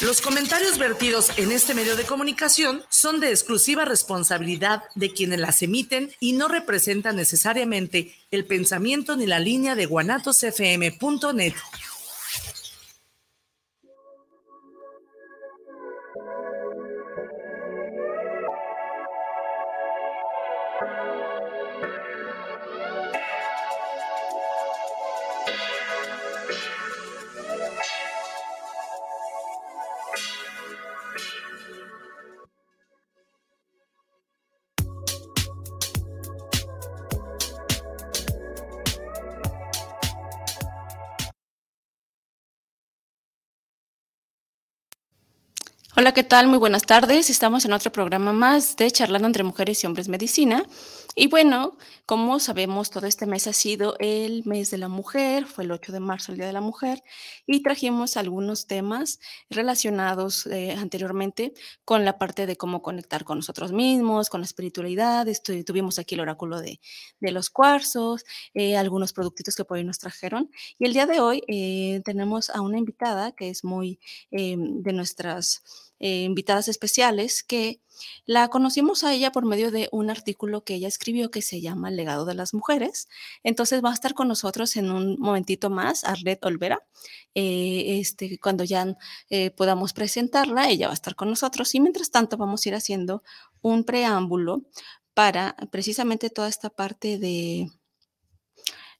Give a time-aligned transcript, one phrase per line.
[0.00, 5.62] Los comentarios vertidos en este medio de comunicación son de exclusiva responsabilidad de quienes las
[5.62, 11.54] emiten y no representan necesariamente el pensamiento ni la línea de guanatosfm.net.
[45.96, 46.48] Hola, ¿qué tal?
[46.48, 47.30] Muy buenas tardes.
[47.30, 50.64] Estamos en otro programa más de Charlando entre Mujeres y Hombres Medicina.
[51.16, 55.62] Y bueno, como sabemos, todo este mes ha sido el mes de la mujer, fue
[55.62, 57.04] el 8 de marzo el Día de la Mujer,
[57.46, 61.54] y trajimos algunos temas relacionados eh, anteriormente
[61.84, 65.28] con la parte de cómo conectar con nosotros mismos, con la espiritualidad.
[65.64, 66.80] tuvimos aquí el oráculo de,
[67.20, 70.50] los cuarzos, eh, algunos productitos que por ahí nos trajeron.
[70.78, 75.62] Y el día de hoy eh, tenemos a una invitada que es muy de nuestras
[76.00, 77.80] invitadas especiales que
[78.26, 81.88] la conocimos a ella por medio de un artículo que ella escribió que se llama
[81.88, 83.08] El legado de las mujeres.
[83.42, 86.80] Entonces va a estar con nosotros en un momentito más, Arlet Olvera.
[87.34, 88.96] Eh, este, cuando ya
[89.30, 92.74] eh, podamos presentarla, ella va a estar con nosotros y mientras tanto vamos a ir
[92.74, 93.22] haciendo
[93.60, 94.62] un preámbulo
[95.14, 97.68] para precisamente toda esta parte de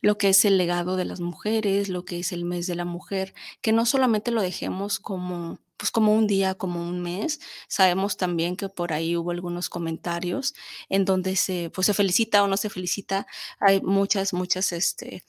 [0.05, 2.85] lo que es el legado de las mujeres, lo que es el mes de la
[2.85, 7.41] mujer, que no solamente lo dejemos como pues como un día, como un mes.
[7.69, 10.55] Sabemos también que por ahí hubo algunos comentarios
[10.89, 13.27] en donde se, pues se felicita o no se felicita.
[13.61, 15.25] Hay muchas, muchas, este,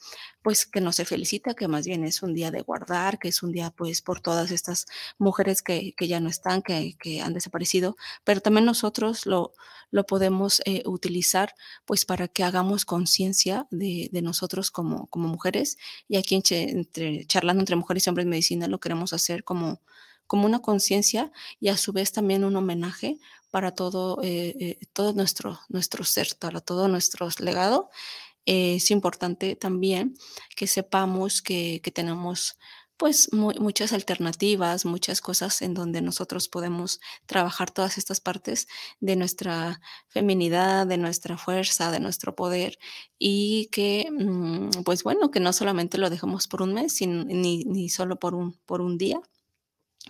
[0.46, 3.42] pues que no se felicita, que más bien es un día de guardar, que es
[3.42, 4.86] un día pues por todas estas
[5.18, 9.54] mujeres que, que ya no están, que, que, han desaparecido, pero también nosotros lo,
[9.90, 11.52] lo podemos eh, utilizar
[11.84, 17.62] pues para que hagamos conciencia de, de, nosotros como, como mujeres y aquí entre, charlando
[17.62, 19.80] entre mujeres y hombres en medicina lo queremos hacer como
[20.26, 23.18] como una conciencia y a su vez también un homenaje
[23.50, 27.90] para todo, eh, eh, todo nuestro, nuestro ser, para todo nuestro legado.
[28.44, 30.16] es importante también
[30.56, 32.58] que sepamos que, tenemos
[32.96, 38.68] pues muchas alternativas, muchas cosas en donde nosotros podemos trabajar todas estas partes
[39.00, 42.78] de nuestra feminidad, de nuestra fuerza, de nuestro poder
[43.18, 47.88] y que mm, pues bueno, que no solamente lo dejemos por un mes, ni, ni
[47.88, 49.20] solo por un, por un día,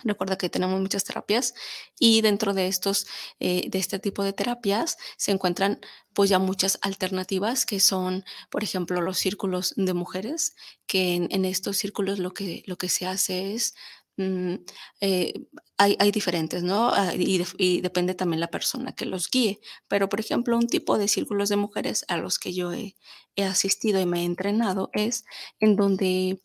[0.03, 1.55] Recuerda que tenemos muchas terapias
[1.99, 3.07] y dentro de estos,
[3.39, 5.79] eh, de este tipo de terapias se encuentran
[6.13, 11.77] pues ya muchas alternativas que son, por ejemplo, los círculos de mujeres, que en, estos
[11.77, 13.75] círculos lo que, lo que se hace es,
[14.17, 14.55] mm,
[15.01, 15.33] eh,
[15.77, 16.89] hay, hay, diferentes, ¿no?
[16.93, 21.07] Ah, y, depende también la persona que los guíe, pero por ejemplo, un tipo de
[21.07, 22.95] círculos de mujeres a los que yo he
[23.43, 25.25] asistido y me he entrenado es
[25.59, 26.41] en donde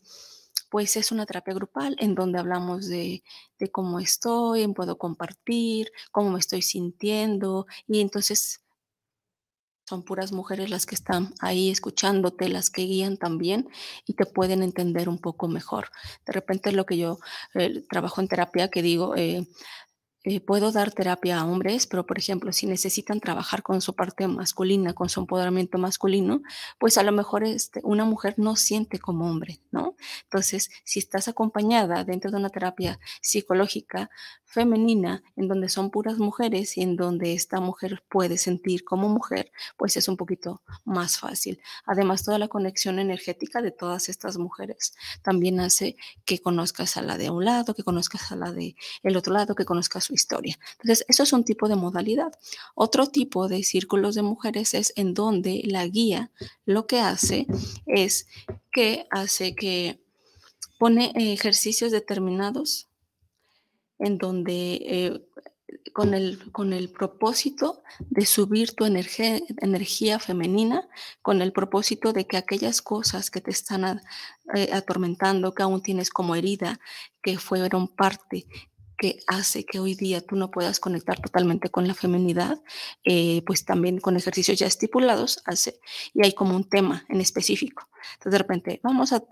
[0.73, 3.21] pues es una terapia grupal en donde hablamos de,
[3.71, 8.63] cómo estoy, puedo compartir, cómo me estoy sintiendo y entonces
[9.85, 13.69] son puras mujeres las que están ahí escuchándote, las que guían también
[14.07, 15.89] y te pueden entender un poco mejor.
[16.25, 17.19] De repente es lo que yo
[17.87, 19.45] trabajo en terapia, que digo, eh,
[20.23, 24.27] eh, puedo dar terapia a hombres, pero por ejemplo, si necesitan trabajar con su parte
[24.27, 26.41] masculina, con su empoderamiento masculino,
[26.79, 29.95] pues a lo mejor este, una mujer no siente como hombre, ¿no?
[30.23, 34.09] Entonces, si estás acompañada dentro de una terapia psicológica,
[34.45, 39.51] femenina, en donde son puras mujeres y en donde esta mujer puede sentir como mujer,
[39.77, 41.59] pues es un poquito más fácil.
[41.85, 44.93] Además, toda la conexión energética de todas estas mujeres
[45.23, 49.17] también hace que conozcas a la de un lado, que conozcas a la de el
[49.17, 50.57] otro lado, que conozcas historia.
[50.81, 52.31] Entonces, eso es un tipo de modalidad.
[52.75, 56.31] Otro tipo de círculos de mujeres es en donde la guía
[56.65, 57.47] lo que hace
[57.85, 58.27] es
[58.71, 59.99] que hace que
[60.77, 62.89] pone ejercicios determinados
[63.99, 65.25] en donde eh,
[65.93, 70.87] con, el, con el propósito de subir tu energía, energía femenina,
[71.21, 74.01] con el propósito de que aquellas cosas que te están
[74.55, 76.79] eh, atormentando, que aún tienes como herida,
[77.21, 78.45] que fueron parte
[79.27, 82.61] hace que hoy día tú no puedas conectar totalmente con la feminidad,
[83.03, 85.79] eh, pues también con ejercicios ya estipulados hace,
[86.13, 87.89] y hay como un tema en específico.
[88.13, 89.23] Entonces de repente vamos a,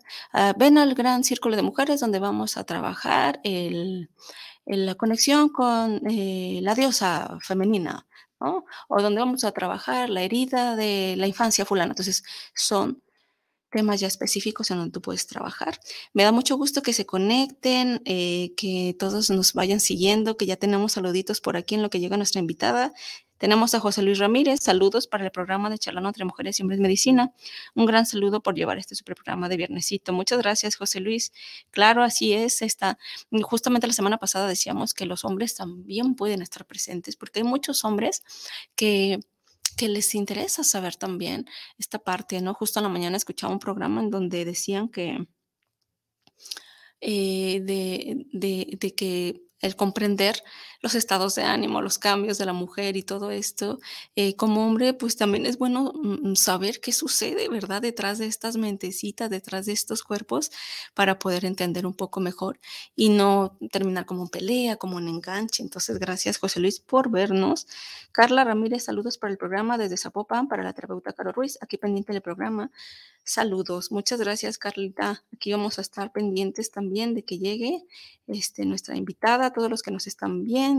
[0.58, 4.10] ven al gran círculo de mujeres donde vamos a trabajar el,
[4.66, 8.08] la conexión con eh, la diosa femenina,
[8.40, 8.66] ¿no?
[8.88, 11.92] O donde vamos a trabajar la herida de la infancia fulana.
[11.92, 12.24] Entonces
[12.56, 13.02] son
[13.72, 15.80] temas ya específicos en donde tú puedes trabajar.
[16.14, 20.58] Me da mucho gusto que se conecten, eh, que todos nos vayan siguiendo, que ya
[20.58, 22.94] tenemos saluditos por aquí en lo que llega nuestra invitada.
[23.42, 26.80] Tenemos a José Luis Ramírez, saludos para el programa de Charlando entre Mujeres y Hombres
[26.80, 27.34] Medicina.
[27.74, 30.14] Un gran saludo por llevar este super programa de viernesito.
[30.14, 31.34] Muchas gracias, José Luis.
[31.72, 32.62] Claro, así es.
[32.62, 33.00] Está,
[33.42, 37.84] justamente la semana pasada decíamos que los hombres también pueden estar presentes, porque hay muchos
[37.84, 38.22] hombres
[38.76, 39.22] que
[39.78, 41.46] que les interesa saber también
[41.78, 42.54] esta parte, ¿no?
[42.54, 45.28] Justo en la mañana escuchaba un programa en donde decían que
[47.02, 50.44] eh, de, de, de, que el comprender
[50.82, 53.80] los estados de ánimo, los cambios de la mujer y todo esto,
[54.16, 57.82] eh, como hombre, pues también es bueno mm, saber qué sucede, ¿verdad?
[57.82, 60.52] Detrás de estas mentecitas, detrás de estos cuerpos,
[60.94, 62.60] para poder entender un poco mejor
[62.96, 65.62] y no terminar como en pelea, como en enganche.
[65.62, 67.68] Entonces, gracias José Luis por vernos.
[68.12, 72.12] Carla Ramírez, saludos para el programa desde Zapopan, para la terapeuta Caro Ruiz, aquí pendiente
[72.12, 72.72] del programa.
[73.24, 75.24] Saludos, muchas gracias Carlita.
[75.34, 77.86] Aquí vamos a estar pendientes también de que llegue
[78.28, 80.71] este, nuestra invitada, todos los que nos están viendo.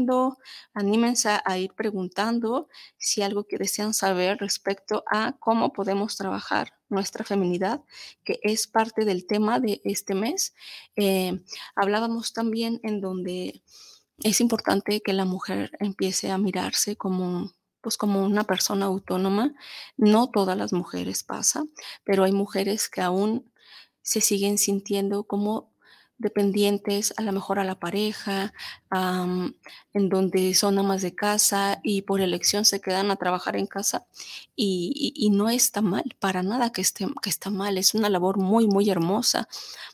[0.74, 7.24] Anímense a, ir preguntando si algo que desean saber respecto a cómo podemos trabajar nuestra
[7.24, 7.82] feminidad,
[8.24, 10.54] que es parte del tema de este mes.
[10.96, 11.40] Eh,
[11.74, 13.62] hablábamos también en donde
[14.18, 17.52] es importante que la mujer empiece a mirarse como
[17.82, 19.52] pues como una persona autónoma.
[19.96, 21.64] No todas las mujeres pasa,
[22.04, 23.52] pero hay mujeres que aún
[24.02, 25.71] se siguen sintiendo como
[26.22, 28.54] dependientes a lo mejor a la pareja,
[28.90, 34.06] en donde son amas de casa y por elección se quedan a trabajar en casa
[34.56, 38.66] y, no está mal, para nada que, esté, que está mal, es una labor muy,
[38.66, 39.48] muy hermosa.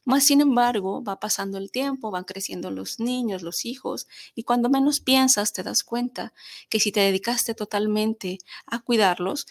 [0.05, 4.69] Más sin embargo, va pasando el tiempo, van creciendo los niños, los hijos y cuando
[4.69, 6.33] menos piensas te das cuenta
[6.69, 9.47] que si te dedicaste totalmente a cuidarlos,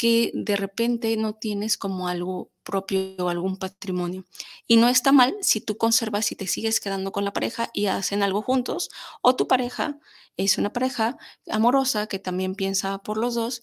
[0.00, 4.24] que de repente no tienes como algo propio o algún patrimonio.
[4.66, 7.84] Y no está mal si tú conservas y te sigues quedando con la pareja y
[7.84, 8.88] hacen algo juntos,
[9.20, 9.98] o tu pareja
[10.38, 11.18] es una pareja
[11.50, 13.60] amorosa que también piensa por los dos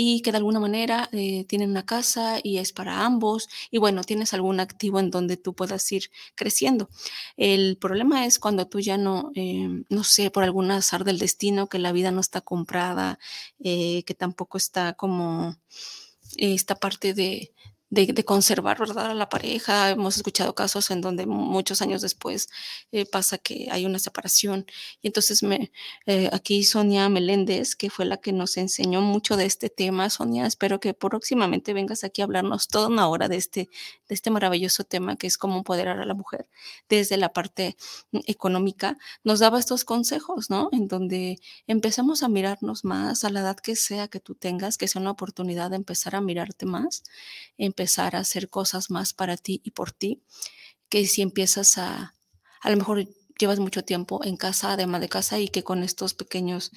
[0.00, 4.04] y que de alguna manera eh, tienen una casa y es para ambos y bueno,
[4.04, 6.88] tienes algún activo en donde tú puedas ir creciendo.
[7.36, 11.68] El problema es cuando tú ya no, eh, no sé, por algún azar del destino,
[11.68, 13.18] que la vida no está comprada,
[13.58, 15.56] eh, que tampoco está como
[16.36, 17.52] esta parte de,
[17.90, 19.10] de, conservar, ¿verdad?
[19.10, 19.90] A la pareja.
[19.90, 22.48] Hemos escuchado casos en donde muchos años después
[22.92, 24.66] eh, pasa que hay una separación.
[25.02, 25.72] Y entonces me,
[26.06, 30.10] eh, aquí Sonia Meléndez, que fue la que nos enseñó mucho de este tema.
[30.10, 33.68] Sonia, espero que próximamente vengas aquí a hablarnos toda una hora de este,
[34.08, 36.48] de este maravilloso tema que es cómo empoderar a la mujer
[36.88, 37.76] desde la parte
[38.12, 38.98] mm, económica.
[39.24, 40.68] Nos daba estos consejos, ¿no?
[40.72, 44.88] En donde empezamos a mirarnos más a la edad que sea que tú tengas, que
[44.88, 47.02] sea una oportunidad de empezar a mirarte más
[47.56, 50.22] empezar a hacer cosas más para ti y por ti,
[50.88, 52.14] que si empiezas a,
[52.60, 53.06] a lo mejor
[53.38, 56.72] llevas mucho tiempo en casa, además de casa, y que con estos pequeños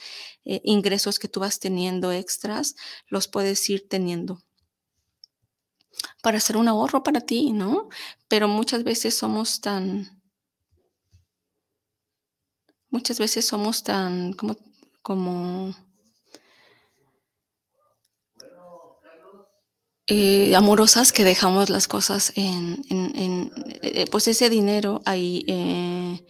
[0.46, 2.76] eh, ingresos que tú vas teniendo extras,
[3.08, 4.44] los puedes ir teniendo
[6.24, 7.90] para hacer un ahorro para ti, ¿no?
[8.28, 10.22] Pero muchas veces somos tan,
[12.92, 14.56] muchas veces somos tan como,
[15.02, 15.74] como
[20.08, 22.84] Eh, amorosas que dejamos las cosas en,
[23.82, 26.26] eh, pues ese dinero ahí eh,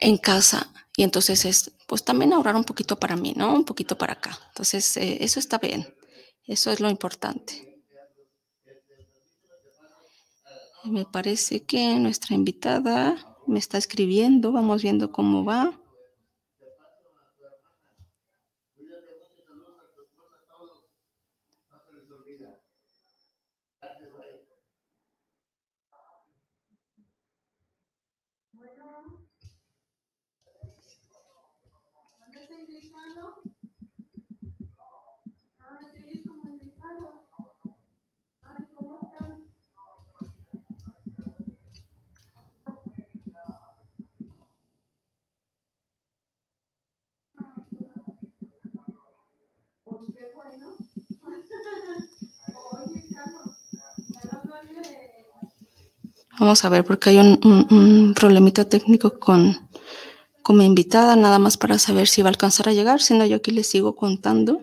[0.00, 3.54] en casa y entonces es pues también ahorrar un poquito para mí, ¿no?
[3.54, 4.38] Un poquito para acá.
[4.48, 5.86] Entonces eso está bien,
[6.48, 7.82] eso es lo importante.
[10.84, 15.78] Me parece que nuestra invitada me está escribiendo, vamos viendo cómo va.
[56.38, 59.68] Vamos a ver, porque hay un, problemita técnico con,
[60.42, 63.26] con mi invitada, nada más para saber si va a alcanzar a llegar, si no,
[63.26, 64.62] yo aquí les sigo contando.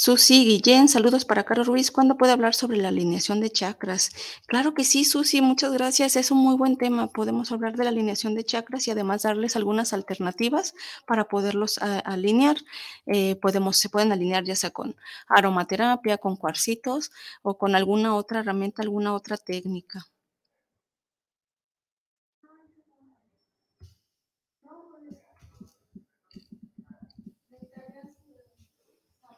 [0.00, 1.90] Susi Guillén, saludos para Caro Ruiz.
[1.90, 4.12] ¿Cuándo puede hablar sobre la alineación de chakras?
[4.46, 6.14] Claro que sí, Susi, muchas gracias.
[6.14, 7.08] Es un muy buen tema.
[7.08, 10.74] Podemos hablar de la alineación de chakras y además darles algunas alternativas
[11.04, 12.58] para poderlos alinear.
[13.06, 14.94] Eh, podemos, se pueden alinear ya sea con
[15.26, 17.10] aromaterapia, con cuarcitos
[17.42, 20.06] o con alguna otra herramienta, alguna otra técnica.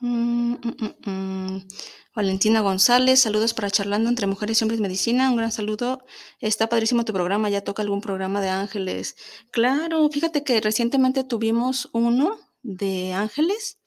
[0.00, 1.68] Mm, mm, mm,
[2.14, 5.30] Valentina González, saludos para Charlando entre Mujeres y Hombres Medicina.
[5.30, 6.04] Un gran saludo.
[6.40, 7.50] Está padrísimo tu programa.
[7.50, 9.16] Ya toca algún programa de ángeles.
[9.50, 13.78] Claro, fíjate que recientemente tuvimos uno de ángeles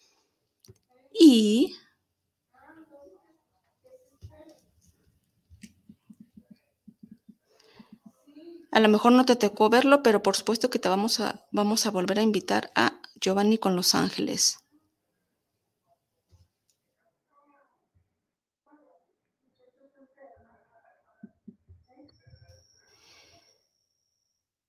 [1.19, 1.75] y
[8.71, 11.85] a lo mejor no te tocó verlo, pero por supuesto que te vamos a, vamos
[11.85, 14.62] a volver a invitar a Giovanni con los ángeles.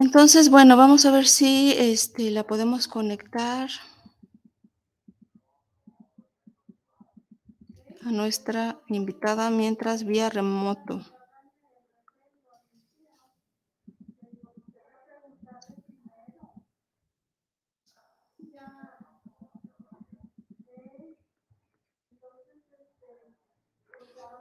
[0.04, 3.70] Entonces, bueno, vamos a ver si este, la podemos conectar
[8.02, 11.00] a nuestra invitada mientras vía remoto.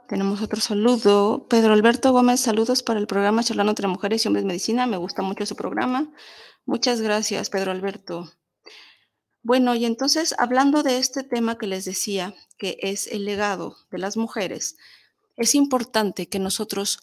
[0.08, 1.46] Tenemos otro saludo.
[1.48, 4.86] Pedro Alberto Gómez, saludos para el programa Charlando entre Mujeres y Hombres Medicina.
[4.86, 6.12] Me gusta mucho su programa.
[6.66, 8.30] Muchas gracias, Pedro Alberto.
[9.42, 13.98] Bueno, y entonces, hablando de este tema que les decía, que es el legado de
[13.98, 14.76] las mujeres,
[15.36, 17.00] es importante que nosotros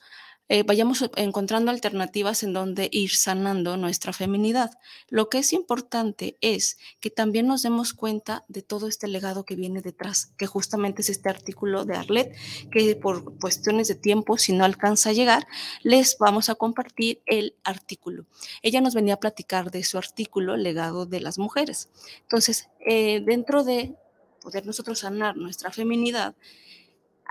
[0.50, 4.72] eh, vayamos encontrando alternativas en donde ir sanando nuestra feminidad.
[5.08, 9.56] Lo que es importante es que también nos demos cuenta de todo este legado que
[9.56, 12.36] viene detrás, que justamente es este artículo de Arlet,
[12.70, 15.48] que por cuestiones de tiempo, si no alcanza a llegar,
[15.84, 18.26] les vamos a compartir el artículo.
[18.62, 21.90] Ella nos venía a platicar de su artículo, Legado de las Mujeres.
[22.24, 23.96] Entonces, eh, dentro de
[24.42, 26.36] poder nosotros sanar nuestra feminidad,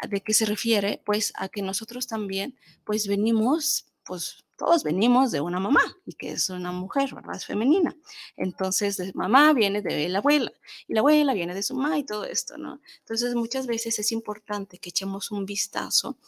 [0.09, 1.03] ¿De qué se refiere?
[1.05, 6.33] Pues a que nosotros también, pues venimos, pues todos venimos de una mamá y que
[6.33, 7.37] es una mujer, ¿verdad?
[7.37, 7.97] Es femenina.
[8.37, 10.53] Entonces, de mamá viene de la abuela
[10.87, 12.81] y la abuela viene de su mamá y todo esto, ¿no?
[12.99, 16.19] Entonces, muchas veces es importante que echemos un vistazo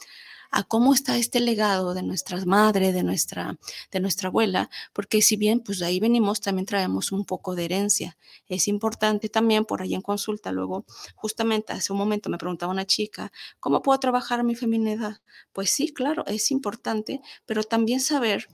[0.52, 3.58] a cómo está este legado de nuestras madres, de nuestra,
[3.90, 7.64] de nuestra abuela, porque si bien pues de ahí venimos, también traemos un poco de
[7.64, 8.18] herencia.
[8.48, 10.84] Es importante también, por ahí en consulta, luego
[11.16, 15.20] justamente hace un momento me preguntaba una chica, ¿cómo puedo trabajar mi feminidad?
[15.52, 18.46] Pues sí, claro, es importante, pero también saber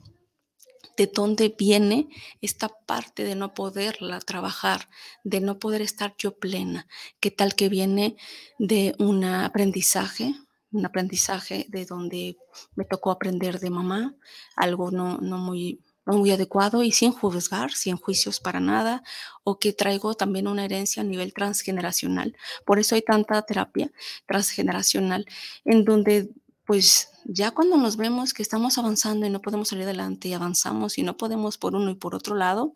[0.95, 2.09] de dónde viene
[2.41, 4.89] esta parte de no poderla trabajar,
[5.23, 6.87] de no poder estar yo plena,
[7.19, 8.15] qué tal que viene
[8.57, 10.35] de un aprendizaje,
[10.71, 12.37] un aprendizaje de donde
[12.75, 14.15] me tocó aprender de mamá,
[14.55, 19.03] algo no, no muy muy adecuado y sin juzgar, sin juicios para nada,
[19.43, 22.35] o que traigo también una herencia a nivel transgeneracional.
[22.65, 23.91] Por eso hay tanta terapia
[24.25, 25.25] transgeneracional
[25.65, 26.29] en donde
[26.65, 30.99] pues ya cuando nos vemos que estamos avanzando y no podemos salir adelante y avanzamos
[30.99, 32.73] y no podemos por uno y por otro lado,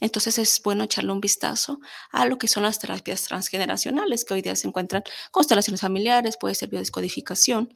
[0.00, 1.80] entonces es bueno echarle un vistazo
[2.10, 6.54] a lo que son las terapias transgeneracionales que hoy día se encuentran, constelaciones familiares, puede
[6.54, 7.72] ser biodescodificación,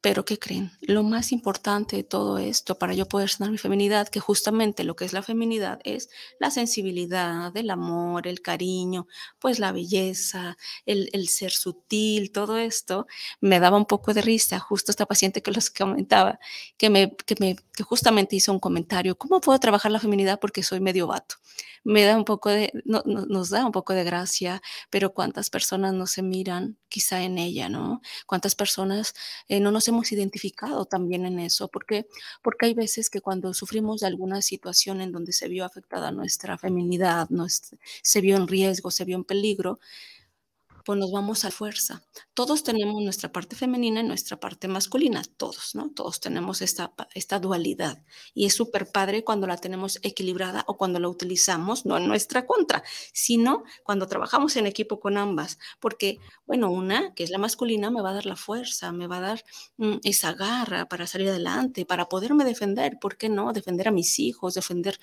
[0.00, 0.70] pero ¿qué creen?
[0.80, 4.94] Lo más importante de todo esto para yo poder sanar mi feminidad, que justamente lo
[4.94, 11.28] que es la feminidad es la sensibilidad, el amor, el cariño, pues la belleza, el,
[11.28, 13.06] ser sutil, todo esto,
[13.40, 14.60] me daba un poco de risa.
[14.60, 16.38] Justo esta paciente que los comentaba,
[16.76, 20.62] que, me, que, me, que justamente hizo un comentario, ¿cómo puedo trabajar la feminidad porque
[20.62, 21.36] soy medio vato?
[21.86, 26.08] Me da un poco de, nos da un poco de gracia, pero cuántas personas no
[26.08, 28.00] se miran quizá en ella, ¿no?
[28.26, 29.14] Cuántas personas
[29.48, 32.08] eh, no nos hemos identificado también en eso, porque
[32.42, 37.28] porque hay veces que cuando sufrimos alguna situación en donde se vio afectada nuestra feminidad,
[38.02, 39.78] se vio en riesgo, se vio en peligro,
[40.86, 42.04] pues nos vamos a fuerza.
[42.32, 45.90] Todos tenemos nuestra parte femenina y nuestra parte masculina, todos, ¿no?
[45.90, 51.00] Todos tenemos esta, esta dualidad y es súper padre cuando la tenemos equilibrada o cuando
[51.00, 56.70] la utilizamos, no en nuestra contra, sino cuando trabajamos en equipo con ambas, porque, bueno,
[56.70, 59.44] una, que es la masculina, me va a dar la fuerza, me va a dar
[59.78, 63.52] mm, esa garra para salir adelante, para poderme defender, ¿por qué no?
[63.52, 65.00] Defender a mis hijos, defender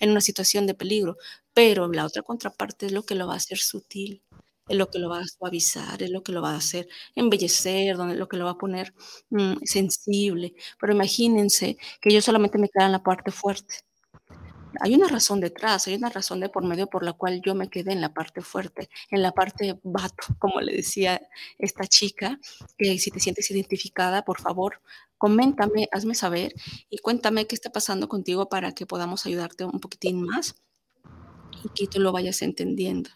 [0.00, 1.18] en una situación de peligro,
[1.52, 4.22] pero la otra contraparte es lo que lo va a hacer sutil
[4.68, 7.96] es lo que lo va a suavizar, es lo que lo va a hacer embellecer,
[7.96, 8.94] donde, lo que lo va a poner
[9.30, 10.54] mm, sensible.
[10.80, 13.76] Pero imagínense que yo solamente me quedara en la parte fuerte.
[14.80, 17.70] Hay una razón detrás, hay una razón de por medio por la cual yo me
[17.70, 21.20] quedé en la parte fuerte, en la parte vato, como le decía
[21.58, 22.38] esta chica,
[22.76, 24.82] que si te sientes identificada, por favor,
[25.18, 26.52] coméntame, hazme saber
[26.90, 30.56] y cuéntame qué está pasando contigo para que podamos ayudarte un poquitín más
[31.64, 33.10] y que tú lo vayas entendiendo.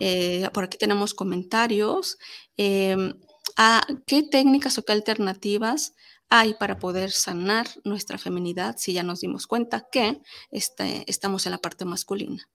[0.00, 2.18] Eh, por aquí tenemos comentarios.
[2.56, 3.14] Em,
[3.56, 5.94] ¿a ¿Qué técnicas o qué alternativas
[6.28, 11.52] hay para poder sanar nuestra feminidad si ya nos dimos cuenta que este, estamos en
[11.52, 12.48] la parte masculina?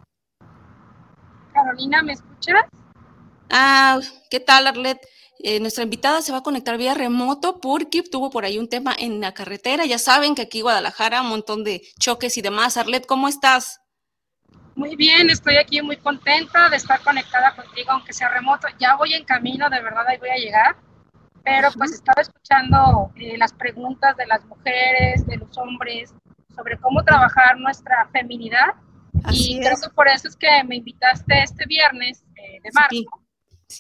[1.53, 2.65] Carolina, ¿me escuchas?
[3.49, 4.97] Ah, ¿qué tal, Arlet?
[5.43, 8.95] Eh, nuestra invitada se va a conectar vía remoto porque tuvo por ahí un tema
[8.97, 9.85] en la carretera.
[9.85, 12.77] Ya saben que aquí en Guadalajara un montón de choques y demás.
[12.77, 13.80] Arlet, ¿cómo estás?
[14.75, 18.67] Muy bien, estoy aquí muy contenta de estar conectada contigo, aunque sea remoto.
[18.79, 20.75] Ya voy en camino, de verdad, ahí voy a llegar.
[21.43, 26.13] Pero pues estaba escuchando eh, las preguntas de las mujeres, de los hombres,
[26.55, 28.75] sobre cómo trabajar nuestra feminidad.
[29.31, 33.25] y creo que por eso es que me invitaste este viernes eh, de marzo,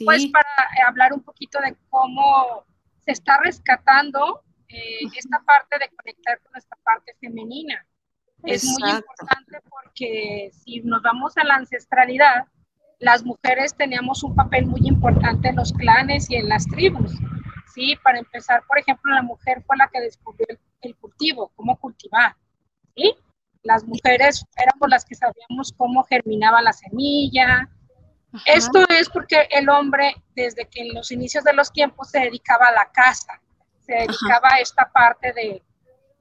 [0.05, 2.65] pues para eh, hablar un poquito de cómo
[3.05, 7.85] se está rescatando esta parte de conectar con nuestra parte femenina.
[8.43, 12.45] Es muy importante porque si nos vamos a la ancestralidad,
[12.99, 17.11] las mujeres teníamos un papel muy importante en los clanes y en las tribus.
[17.73, 20.45] Sí, para empezar, por ejemplo, la mujer fue la que descubrió
[20.81, 22.35] el, cultivo, cómo cultivar.
[22.95, 23.15] ¿sí?
[23.63, 27.69] Las mujeres éramos las que sabíamos cómo germinaba la semilla.
[28.45, 32.67] Esto es porque el hombre, desde que en los inicios de los tiempos, se dedicaba
[32.67, 33.41] a la caza,
[33.79, 35.63] se dedicaba a esta parte de,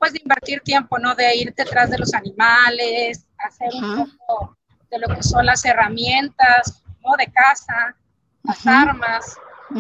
[0.01, 1.15] pues de invertir tiempo, ¿no?
[1.15, 4.57] De ir detrás de los animales, hacer un poco
[4.91, 7.15] de lo que son las herramientas, ¿no?
[7.19, 7.95] De caza,
[8.43, 9.37] las armas.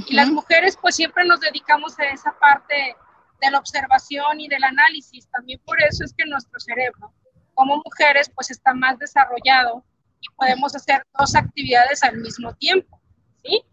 [0.07, 2.95] Y las mujeres pues siempre nos dedicamos a esa parte
[3.41, 5.27] de la observación y del análisis.
[5.31, 7.13] También por eso es que nuestro cerebro,
[7.55, 9.83] como mujeres, pues está más desarrollado
[10.21, 13.01] y podemos hacer dos actividades al mismo tiempo.
[13.43, 13.65] ¿sí?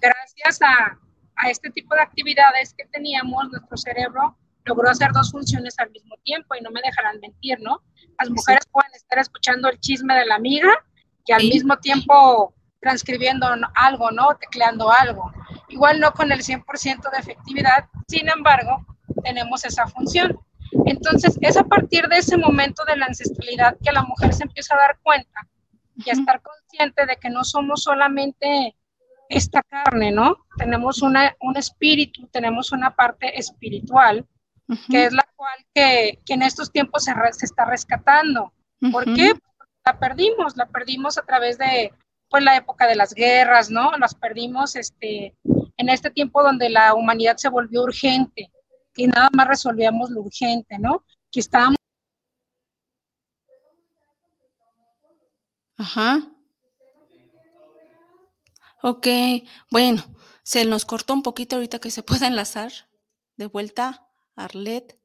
[0.00, 0.98] Gracias a,
[1.36, 6.16] a este tipo de actividades que teníamos, nuestro cerebro logró hacer dos funciones al mismo
[6.22, 7.82] tiempo y no me dejarán mentir, ¿no?
[8.18, 10.72] Las mujeres pueden estar escuchando el chisme de la amiga
[11.26, 14.36] y al mismo tiempo transcribiendo algo, ¿no?
[14.40, 15.32] Tecleando algo.
[15.68, 18.84] Igual no con el 100% de efectividad, sin embargo,
[19.22, 20.38] tenemos esa función.
[20.86, 24.74] Entonces, es a partir de ese momento de la ancestralidad que la mujer se empieza
[24.74, 25.48] a dar cuenta
[25.96, 28.76] y a estar consciente de que no somos solamente
[29.28, 30.36] esta carne, ¿no?
[30.56, 34.26] Tenemos una, un espíritu, tenemos una parte espiritual
[34.90, 38.52] que es la cual que, en estos tiempos se, se está rescatando.
[38.90, 39.32] ¿Por qué?
[39.84, 41.92] La perdimos, la perdimos a través de
[42.28, 43.92] pues, la época de las guerras, ¿no?
[43.98, 45.36] Las perdimos este,
[45.76, 48.50] en este tiempo donde la humanidad se volvió urgente
[48.96, 51.04] y nada más resolvíamos lo urgente, ¿no?
[51.30, 51.76] Que estábamos
[55.82, 56.28] Ajá.
[58.82, 59.06] Ok,
[59.70, 60.04] bueno,
[60.44, 62.72] se nos cortó un poquito ahorita que se pueda enlazar
[63.36, 64.06] de vuelta.
[64.36, 64.98] Arlet.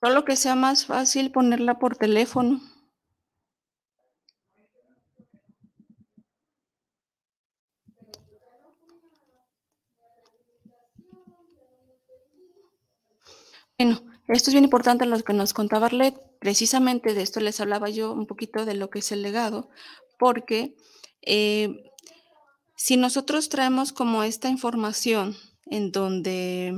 [0.00, 2.60] Solo que sea más fácil ponerla por teléfono.
[13.78, 14.00] Bueno,
[14.34, 16.14] esto es bien importante lo que nos contaba Arlet.
[16.38, 19.70] Precisamente de esto les hablaba yo un poquito de lo que es el legado,
[20.18, 20.76] porque
[21.22, 21.92] eh,
[22.76, 25.36] si nosotros traemos como esta información
[25.66, 26.74] en donde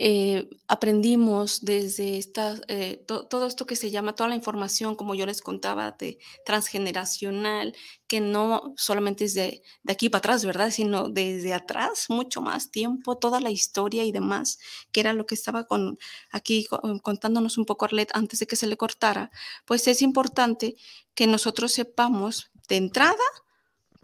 [0.00, 5.26] eh, aprendimos desde esta, eh, todo esto que se llama, toda la información, como yo
[5.26, 7.74] les contaba, de transgeneracional,
[8.06, 10.70] que no solamente es de, aquí para atrás, ¿verdad?
[10.70, 14.60] Sino desde atrás, mucho más tiempo, toda la historia y demás,
[14.92, 15.98] que era lo que estaba con,
[16.30, 16.68] aquí
[17.02, 19.32] contándonos un poco Arlet antes de que se le cortara,
[19.66, 20.76] pues es importante
[21.14, 23.16] que nosotros sepamos de entrada,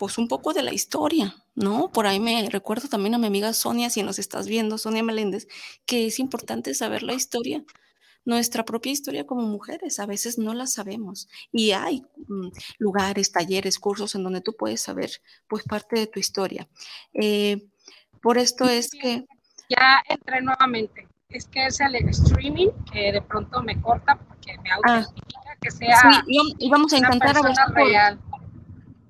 [0.04, 1.90] pues un poco de la historia, ¿no?
[1.90, 5.48] Por ahí me recuerdo también a mi amiga Sonia, si nos estás viendo, Sonia Meléndez,
[5.86, 7.64] que es importante saber la historia,
[8.26, 11.26] nuestra propia historia como mujeres, a veces no la sabemos.
[11.52, 15.10] Y hay mm, lugares, talleres, cursos en donde tú puedes saber,
[15.48, 16.68] pues, parte de tu historia.
[17.14, 17.66] Eh,
[18.20, 19.24] por esto es que...
[19.70, 21.08] Ya entré nuevamente.
[21.30, 24.98] Es que es el streaming que de pronto me corta porque me ah.
[24.98, 25.98] autentifica que sea...
[26.26, 28.20] Sí, y vamos a intentar a ver real.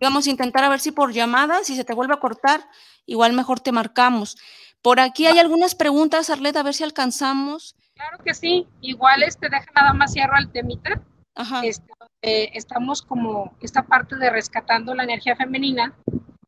[0.00, 2.68] Vamos a intentar a ver si por llamada, si se te vuelve a cortar,
[3.06, 4.36] igual mejor te marcamos.
[4.82, 7.76] Por aquí hay algunas preguntas, Arleta, a ver si alcanzamos.
[7.94, 8.66] Claro que sí.
[8.80, 11.00] Igual este deja nada más cierro al temita.
[11.34, 11.62] Ajá.
[11.64, 15.94] Este, estamos como esta parte de rescatando la energía femenina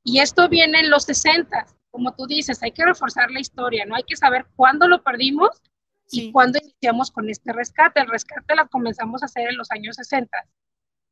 [0.04, 3.96] y esto viene en los 60, como tú dices, hay que reforzar la historia, ¿no?
[3.96, 5.50] Hay que saber cuándo lo perdimos
[6.10, 8.00] y cuándo iniciamos con este rescate.
[8.00, 10.30] El rescate lo comenzamos a hacer en los años 60,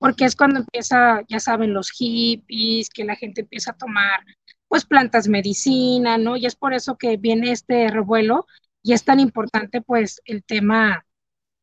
[0.04, 4.20] porque es cuando empieza, ya saben, los hippies, que la gente empieza a tomar
[4.68, 6.36] pues plantas medicina, ¿no?
[6.36, 8.46] Y es por eso que viene este revuelo
[8.82, 11.06] y es tan importante pues el tema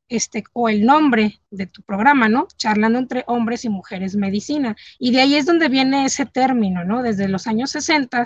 [0.10, 2.48] este o el nombre de tu programa, ¿no?
[2.58, 4.76] Charlando entre hombres y mujeres medicina.
[4.98, 7.04] Y de ahí es donde viene ese término, ¿no?
[7.04, 8.24] Desde los años 60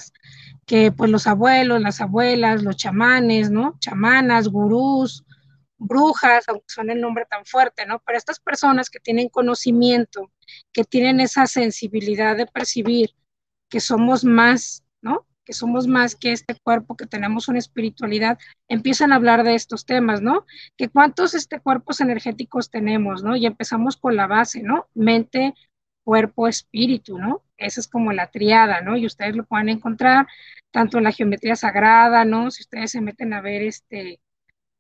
[0.66, 3.76] que pues los abuelos, las abuelas, los chamanes, ¿no?
[3.82, 5.26] Chamanas, gurús,
[5.88, 8.02] brujas, aunque suene el nombre tan fuerte, ¿no?
[8.06, 10.32] Pero estas personas que tienen conocimiento,
[10.74, 13.12] que tienen esa sensibilidad de percibir
[13.70, 15.26] que somos más, ¿no?
[15.44, 19.86] Que somos más que este cuerpo, que tenemos una espiritualidad, empiezan a hablar de estos
[19.86, 20.46] temas, ¿no?
[20.78, 23.36] Que cuántos este, cuerpos energéticos tenemos, ¿no?
[23.36, 24.88] Y empezamos con la base, ¿no?
[24.94, 25.54] Mente,
[26.04, 27.44] cuerpo, espíritu, ¿no?
[27.58, 28.96] Esa es como la triada, ¿no?
[28.98, 30.28] Y ustedes lo pueden encontrar
[30.72, 32.52] tanto en la geometría sagrada, ¿no?
[32.52, 34.20] Si ustedes se meten a ver este,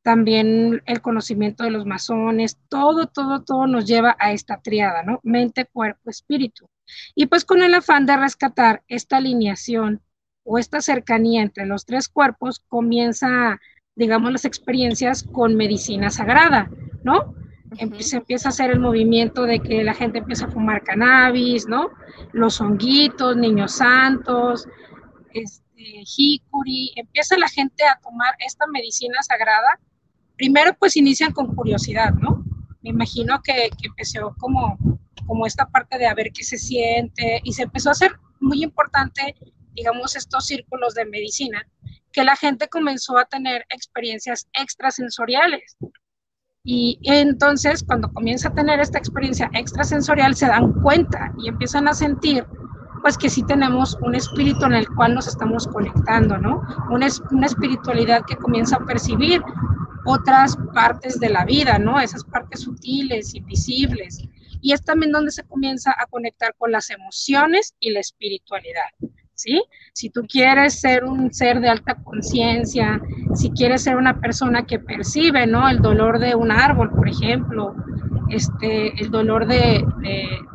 [0.05, 5.19] también el conocimiento de los masones, todo, todo, todo nos lleva a esta triada, ¿no?
[5.23, 6.69] Mente, cuerpo, espíritu.
[7.15, 10.03] Y pues con el afán de rescatar esta alineación
[10.43, 13.59] o esta cercanía entre los tres cuerpos, comienza,
[13.95, 16.69] digamos, las experiencias con medicina sagrada,
[17.01, 17.33] ¿no?
[17.99, 21.89] Se empieza a hacer el movimiento de que la gente empieza a fumar cannabis, ¿no?
[22.31, 24.67] Los honguitos, niños santos,
[25.33, 29.79] este, jicuri, empieza la gente a tomar esta medicina sagrada.
[30.37, 32.43] Primero, pues inician con curiosidad, ¿no?
[32.81, 34.77] Me imagino que, que empezó como
[35.25, 38.63] como esta parte de a ver qué se siente y se empezó a hacer muy
[38.63, 39.35] importante,
[39.73, 41.67] digamos, estos círculos de medicina,
[42.11, 45.77] que la gente comenzó a tener experiencias extrasensoriales.
[46.63, 51.93] Y entonces, cuando comienza a tener esta experiencia extrasensorial, se dan cuenta y empiezan a
[51.93, 52.45] sentir,
[53.05, 56.63] pues que sí tenemos un espíritu en el cual nos estamos conectando, ¿no?
[56.89, 59.43] Una, una espiritualidad que comienza a percibir
[60.05, 61.99] otras partes de la vida, ¿no?
[61.99, 64.23] Esas partes sutiles, invisibles,
[64.59, 68.89] y es también donde se comienza a conectar con las emociones y la espiritualidad.
[69.93, 73.01] Si tú quieres ser un ser de alta conciencia,
[73.33, 75.69] si quieres ser una persona que percibe, ¿no?
[75.69, 77.75] El dolor de un árbol, por ejemplo,
[78.29, 79.85] este, el dolor de,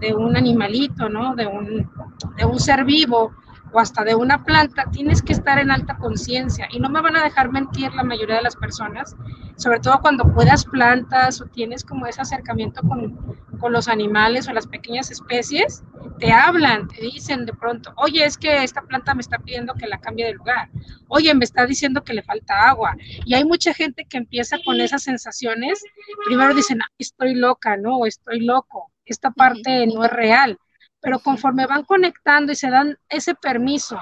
[0.01, 1.35] de, un animalito, ¿no?
[1.35, 1.89] De un,
[2.37, 3.33] de un ser vivo
[3.73, 6.69] o hasta de una planta, tienes que estar en alta conciencia.
[6.71, 9.17] Y no me van a dejar mentir la mayoría de las personas,
[9.57, 14.53] sobre todo cuando puedas plantas o tienes como ese acercamiento con, con los animales o
[14.53, 15.85] las pequeñas especies,
[16.19, 19.87] te hablan, te dicen de pronto, oye, es que esta planta me está pidiendo que
[19.87, 20.69] la cambie de lugar,
[21.09, 22.97] oye, me está diciendo que le falta agua.
[23.25, 25.83] Y hay mucha gente que empieza con esas sensaciones,
[26.27, 27.99] primero dicen, estoy loca, ¿no?
[27.99, 30.59] O estoy loco, esta parte no es real,
[31.01, 33.99] pero conforme van conectando y se dan ese permiso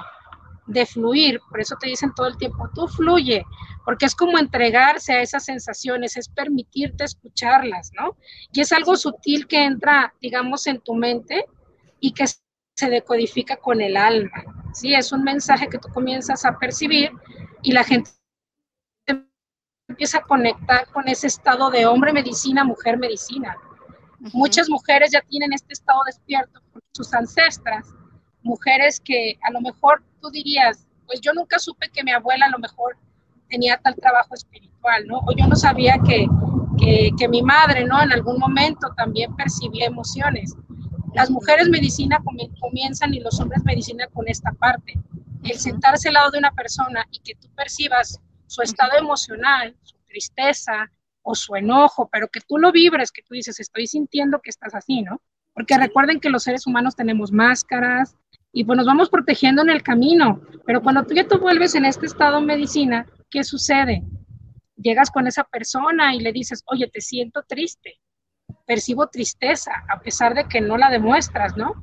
[0.67, 3.43] de fluir, por eso te dicen todo el tiempo, tú fluye,
[3.83, 8.17] porque es como entregarse a esas sensaciones, es permitirte escucharlas, ¿no?
[8.53, 11.45] Y es algo sutil que entra, digamos, en tu mente
[11.99, 14.93] y que se decodifica con el alma, ¿sí?
[14.93, 17.11] Es un mensaje que tú comienzas a percibir
[17.63, 18.11] y la gente
[19.87, 23.57] empieza a conectar con ese estado de hombre medicina, mujer medicina.
[24.33, 27.87] Muchas mujeres ya tienen este estado despierto por sus ancestras,
[28.43, 32.49] mujeres que a lo mejor tú dirías, pues yo nunca supe que mi abuela a
[32.49, 32.97] lo mejor
[33.49, 35.19] tenía tal trabajo espiritual, ¿no?
[35.19, 36.27] O yo no sabía que,
[37.17, 38.01] que, mi madre, ¿no?
[38.01, 40.55] En algún momento también percibía emociones.
[41.13, 42.21] Las mujeres medicina
[42.59, 44.93] comienzan y los hombres medicina con esta parte.
[45.43, 49.97] El sentarse al lado de una persona y que tú percibas su estado emocional, su
[50.07, 54.49] tristeza o su enojo, pero que tú lo vibres, que tú dices, estoy sintiendo que
[54.49, 55.21] estás así, ¿no?
[55.53, 58.15] Porque recuerden que los seres humanos tenemos máscaras,
[58.51, 60.41] y pues nos vamos protegiendo en el camino.
[60.65, 64.03] Pero cuando tú ya te vuelves en este estado de medicina, ¿qué sucede?
[64.75, 67.99] Llegas con esa persona y le dices, oye, te siento triste,
[68.65, 71.73] percibo tristeza, a pesar de que no la demuestras, ¿no?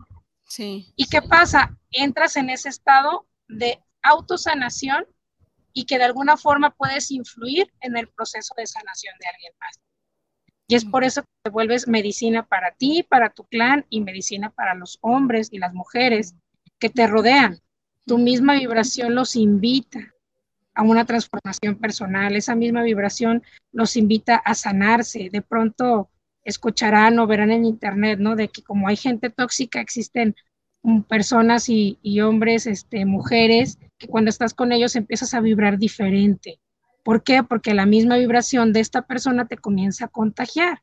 [0.45, 0.93] Sí.
[0.97, 1.77] ¿Y qué pasa?
[1.91, 5.05] Entras en ese estado de autosanación
[5.77, 9.79] y que de alguna forma puedes influir en el proceso de sanación de alguien más.
[10.67, 14.49] Y es por eso que te vuelves medicina para ti, para tu clan y medicina
[14.49, 16.35] para los hombres y las mujeres
[16.79, 17.61] que te rodean.
[18.07, 20.15] Tu misma vibración los invita
[20.73, 25.29] a una transformación personal, esa misma vibración los invita a sanarse.
[25.31, 26.09] De pronto
[26.43, 28.35] escucharán o verán en internet, ¿no?
[28.35, 30.35] De que como hay gente tóxica, existen
[31.07, 36.61] personas y, hombres, este, mujeres que cuando estás con ellos empiezas a vibrar diferente.
[37.03, 37.43] ¿Por qué?
[37.43, 40.83] Porque la misma vibración de esta persona te comienza a contagiar,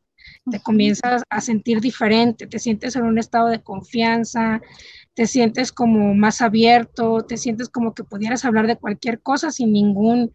[0.50, 4.62] te comienzas a sentir diferente, te sientes en un estado de confianza,
[5.14, 9.74] te sientes como más abierto, te sientes como que pudieras hablar de cualquier cosa sin
[9.74, 10.34] ningún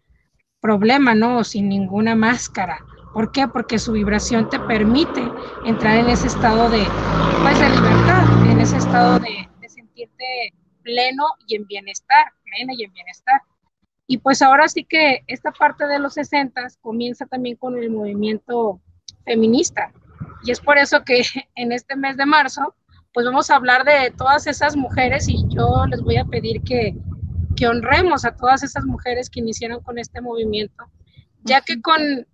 [0.61, 1.43] problema, ¿no?
[1.43, 2.85] sin ninguna máscara.
[3.13, 3.47] ¿Por qué?
[3.47, 5.23] Porque su vibración te permite
[5.65, 6.85] entrar en ese estado de,
[7.41, 12.83] pues, de libertad, en ese estado de, de sentirte pleno y en bienestar, plena y
[12.83, 13.41] en bienestar.
[14.07, 18.81] Y pues ahora sí que esta parte de los 60 comienza también con el movimiento
[19.23, 19.91] feminista.
[20.43, 21.23] Y es por eso que
[21.55, 22.75] en este mes de marzo
[23.13, 26.95] pues vamos a hablar de todas esas mujeres y yo les voy a pedir que,
[27.55, 30.85] que honremos a todas esas mujeres que iniciaron con este movimiento,
[31.43, 32.27] ya que con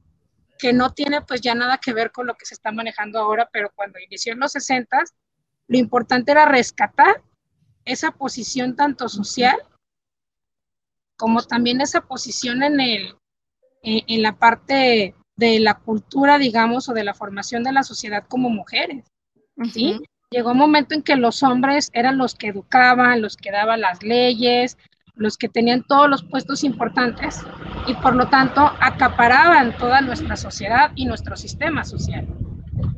[0.58, 3.49] que no tiene pues ya nada que ver con lo que se está manejando ahora,
[3.51, 4.97] pero cuando inició en los 60,
[5.67, 7.21] lo importante era rescatar
[7.84, 9.58] esa posición tanto social
[11.17, 13.15] como también esa posición en el
[13.88, 18.49] en la parte de la cultura, digamos, o de la formación de la sociedad como
[18.49, 19.06] mujeres,
[19.71, 20.01] ¿sí?
[20.32, 24.01] llegó un momento en que los hombres eran los que educaban, los que daban las
[24.01, 24.78] leyes,
[25.15, 27.41] los que tenían todos los puestos importantes
[27.88, 32.28] y por lo tanto acaparaban toda nuestra sociedad y nuestro sistema social.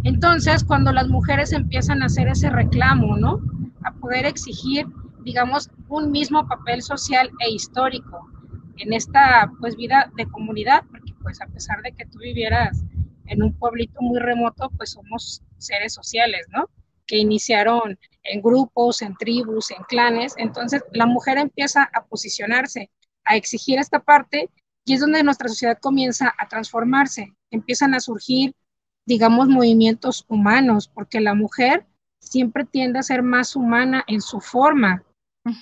[0.04, 3.42] Entonces, cuando las mujeres empiezan a hacer ese reclamo, ¿no?
[3.84, 4.88] A poder exigir,
[5.28, 8.32] digamos, un mismo papel social e histórico
[8.78, 12.84] en esta, pues, vida de comunidad, porque, pues, a pesar de que tú vivieras
[13.26, 16.70] en un pueblito muy remoto, pues somos seres sociales, ¿no?
[17.08, 20.34] que iniciaron en grupos, en tribus, en clanes.
[20.38, 22.92] Entonces la mujer empieza a posicionarse,
[23.24, 24.50] a exigir esta parte
[24.86, 27.34] y es donde nuestra sociedad comienza a transformarse.
[27.50, 28.54] Empiezan a surgir,
[29.06, 31.86] digamos, movimientos humanos, porque la mujer
[32.20, 35.04] siempre tiende a ser más humana en su forma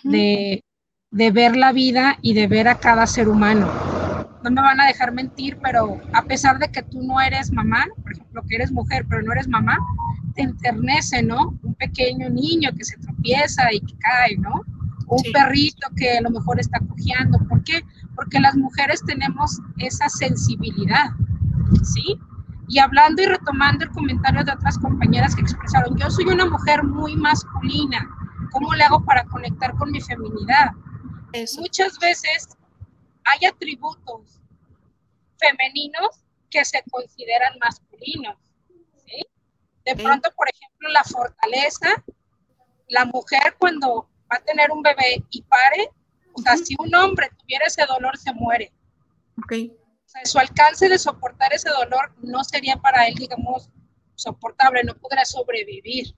[0.03, 0.63] de,
[1.11, 3.69] de ver la vida y de ver a cada ser humano.
[4.43, 7.85] No me van a dejar mentir, pero a pesar de que tú no eres mamá,
[8.03, 9.77] por ejemplo, que eres mujer, pero no eres mamá,
[10.35, 11.57] te enternece, ¿no?
[11.63, 14.61] Un pequeño niño que se tropieza y que cae, ¿no?
[15.07, 17.39] Un perrito que a lo mejor está cojeando.
[17.47, 17.81] ¿Por qué?
[18.15, 21.11] Porque las mujeres tenemos esa sensibilidad,
[21.83, 22.19] ¿sí?
[22.67, 26.83] Y hablando y retomando el comentario de otras compañeras que expresaron, yo soy una mujer
[26.83, 28.07] muy masculina,
[28.51, 30.71] ¿cómo le hago para conectar con mi feminidad?
[31.57, 32.49] Muchas veces
[33.25, 34.39] hay atributos
[35.37, 38.37] femeninos que se consideran masculinos.
[39.83, 42.03] De pronto, por ejemplo, la fortaleza,
[42.87, 45.89] la mujer cuando va a tener un bebé y pare,
[46.33, 48.73] o sea, si un hombre tuviera ese dolor, se muere.
[49.37, 49.53] Ok.
[49.71, 53.69] O sea, su alcance de soportar ese dolor no sería para él, digamos,
[54.15, 56.15] soportable, no podrá sobrevivir.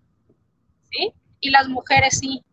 [0.90, 1.14] ¿Sí?
[1.40, 2.44] Y las mujeres sí.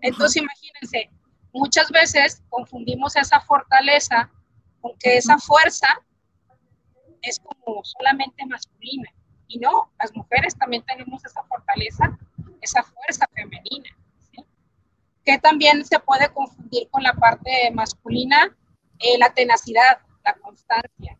[0.00, 1.10] Entonces, imagínense,
[1.52, 4.30] muchas veces confundimos esa fortaleza
[4.80, 5.88] con que esa fuerza
[7.22, 9.10] es como solamente masculina.
[9.48, 12.18] Y no, las mujeres también tenemos esa fortaleza,
[12.60, 13.90] esa fuerza femenina,
[15.24, 18.54] que también se puede confundir con la parte masculina,
[18.98, 21.18] eh, la tenacidad, la constancia.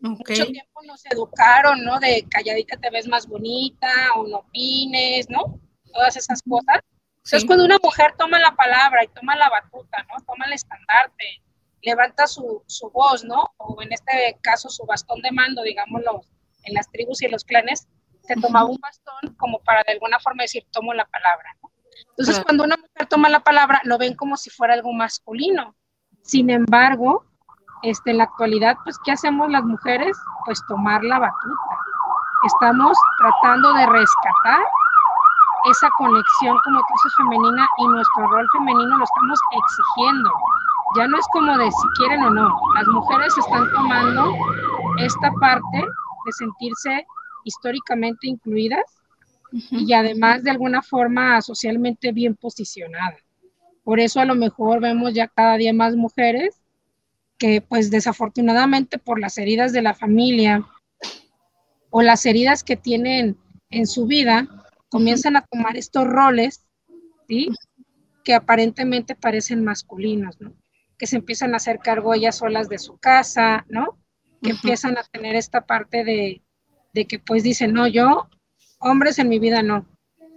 [0.00, 1.98] Mucho tiempo nos educaron, ¿no?
[1.98, 5.58] De calladita te ves más bonita, o no opines, ¿no?
[5.94, 6.80] Todas esas cosas.
[7.24, 10.22] Entonces, cuando una mujer toma la palabra y toma la batuta, ¿no?
[10.26, 11.42] Toma el estandarte,
[11.80, 13.54] levanta su, su voz, ¿no?
[13.56, 16.20] O en este caso su bastón de mando, digámoslo,
[16.64, 17.88] en las tribus y en los clanes,
[18.22, 21.56] se tomaba un bastón como para de alguna forma decir, tomo la palabra.
[22.16, 25.76] Entonces, cuando una mujer toma la palabra, lo ven como si fuera algo masculino.
[26.22, 27.24] Sin embargo,
[27.82, 30.16] este, en la actualidad, pues, ¿qué hacemos las mujeres?
[30.44, 31.78] Pues tomar la batuta.
[32.46, 34.64] Estamos tratando de rescatar
[35.70, 40.30] esa conexión, como tú dices, femenina y nuestro rol femenino lo estamos exigiendo.
[40.96, 42.56] Ya no es como de si quieren o no.
[42.74, 44.34] Las mujeres están tomando
[44.98, 47.06] esta parte de sentirse
[47.44, 48.84] históricamente incluidas
[49.70, 53.20] y además de alguna forma socialmente bien posicionadas.
[53.84, 56.60] Por eso a lo mejor vemos ya cada día más mujeres
[57.38, 60.66] que pues desafortunadamente por las heridas de la familia
[61.90, 63.36] o las heridas que tienen
[63.70, 64.48] en su vida,
[64.94, 66.64] comienzan a tomar estos roles,
[67.26, 67.48] ¿sí?
[68.22, 70.54] Que aparentemente parecen masculinos, ¿no?
[70.96, 73.98] Que se empiezan a hacer cargo ellas solas de su casa, ¿no?
[74.44, 76.42] que empiezan a tener esta parte de,
[76.92, 78.28] de que pues dicen, no, yo,
[78.78, 79.86] hombres en mi vida no,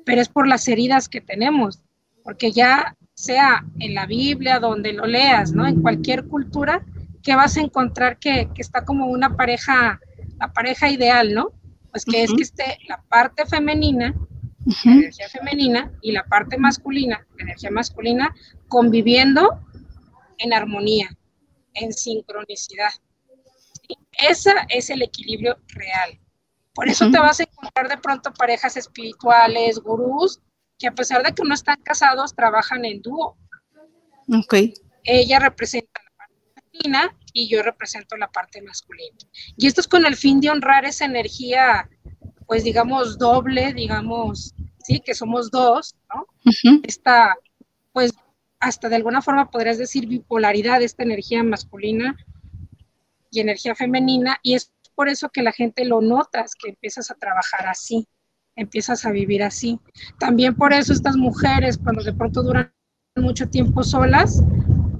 [0.05, 1.83] pero es por las heridas que tenemos,
[2.23, 5.67] porque ya sea en la Biblia, donde lo leas, ¿no?
[5.67, 6.83] En cualquier cultura,
[7.21, 9.99] que vas a encontrar que, que está como una pareja,
[10.39, 11.51] la pareja ideal, ¿no?
[11.91, 14.15] Pues que es que esté la parte femenina,
[14.85, 18.35] la energía femenina, y la parte masculina, la energía masculina,
[18.67, 19.61] conviviendo
[20.37, 21.09] en armonía,
[21.73, 22.91] en sincronicidad.
[24.11, 26.19] Ese es el equilibrio real.
[26.73, 30.39] Por eso te vas a encontrar de pronto parejas espirituales, gurús,
[30.77, 33.37] que a pesar de que no están casados, trabajan en dúo.
[34.31, 34.55] Ok.
[35.03, 39.17] Ella representa la parte femenina y yo represento la parte masculina.
[39.57, 41.89] Y esto es con el fin de honrar esa energía,
[42.47, 46.25] pues digamos, doble, digamos, sí, que somos dos, ¿no?
[46.83, 47.35] Esta,
[47.91, 48.13] pues,
[48.59, 52.17] hasta de alguna forma podrías decir bipolaridad, esta energía masculina
[53.29, 57.15] y energía femenina, y es por eso que la gente lo notas, que empiezas a
[57.15, 58.07] trabajar así,
[58.55, 59.79] empiezas a vivir así.
[60.17, 62.73] También por eso estas mujeres, cuando de pronto duran
[63.15, 64.41] mucho tiempo solas,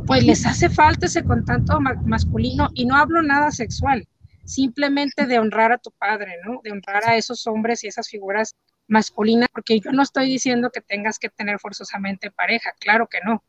[0.06, 4.08] pues les hace falta ese contacto masculino y no hablo nada sexual,
[4.48, 6.62] simplemente de honrar a tu padre, ¿no?
[6.64, 8.56] De honrar a esos hombres y esas figuras
[8.88, 13.44] masculinas, porque yo no estoy diciendo que tengas que tener forzosamente pareja, claro que no,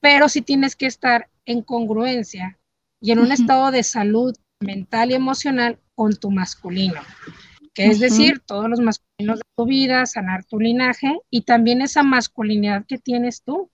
[0.00, 2.58] pero sí tienes que estar en congruencia
[3.00, 7.00] y en un estado de salud mental y emocional con tu masculino,
[7.72, 12.02] que es decir, todos los masculinos de tu vida, sanar tu linaje y también esa
[12.02, 13.70] masculinidad que tienes tú.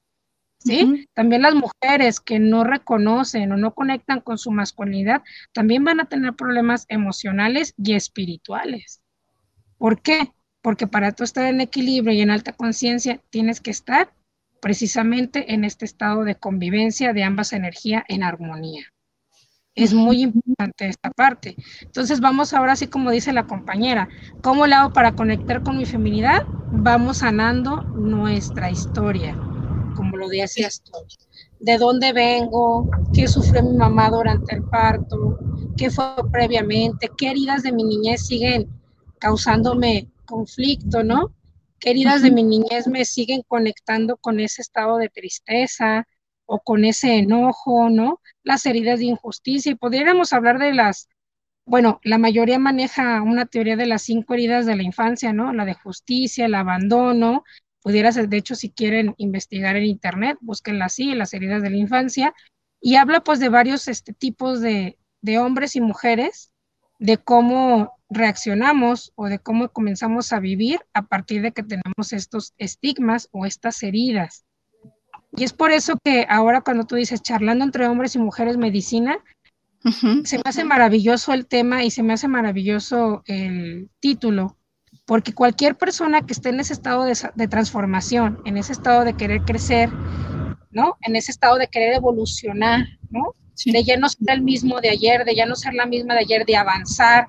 [0.62, 1.09] ¿Sí?
[1.14, 6.05] También las mujeres que no reconocen o no conectan con su masculinidad también van a
[6.05, 9.03] tener problemas emocionales y espirituales.
[9.79, 10.33] ¿Por qué?
[10.61, 14.12] Porque para tú estar en equilibrio y en alta conciencia tienes que estar
[14.61, 18.85] precisamente en este estado de convivencia de ambas energías en armonía.
[19.75, 21.57] Es muy importante esta parte.
[21.81, 24.09] Entonces vamos ahora, así como dice la compañera,
[24.42, 26.42] ¿cómo le hago para conectar con mi feminidad?
[26.73, 29.38] Vamos sanando nuestra historia,
[30.00, 30.92] como lo decías tú.
[31.58, 32.88] ¿De dónde vengo?
[33.12, 35.38] ¿Qué sufrió mi mamá durante el parto?
[35.76, 37.10] ¿Qué fue previamente?
[37.18, 38.68] ¿Qué heridas de mi niñez siguen
[39.18, 41.34] causándome conflicto, no?
[41.78, 46.06] ¿Qué heridas de mi niñez me siguen conectando con ese estado de tristeza,
[46.52, 48.20] o con ese enojo, ¿no?
[48.42, 51.08] Las heridas de injusticia y pudiéramos hablar de las,
[51.64, 55.52] bueno, la mayoría maneja una teoría de las cinco heridas de la infancia, ¿no?
[55.52, 57.44] La de justicia, el abandono,
[57.83, 61.77] pudiera ser, de hecho, si quieren investigar en internet, búsquenla así, las heridas de la
[61.77, 62.35] infancia,
[62.81, 66.53] y habla pues de varios este, tipos de, de hombres y mujeres,
[66.99, 72.55] de cómo reaccionamos o de cómo comenzamos a vivir a partir de que tenemos estos
[72.59, 74.45] estigmas o estas heridas.
[75.37, 79.19] Y es por eso que ahora cuando tú dices charlando entre hombres y mujeres medicina,
[80.25, 84.59] se me hace maravilloso el tema y se me hace maravilloso el título,
[85.11, 89.42] porque cualquier persona que esté en ese estado de, transformación, en ese estado de querer
[89.42, 89.90] crecer,
[90.70, 90.99] ¿no?
[91.01, 93.35] En ese estado de querer evolucionar, ¿no?
[93.64, 96.20] De ya no ser el mismo de ayer, de ya no ser la misma de
[96.20, 97.27] ayer, de avanzar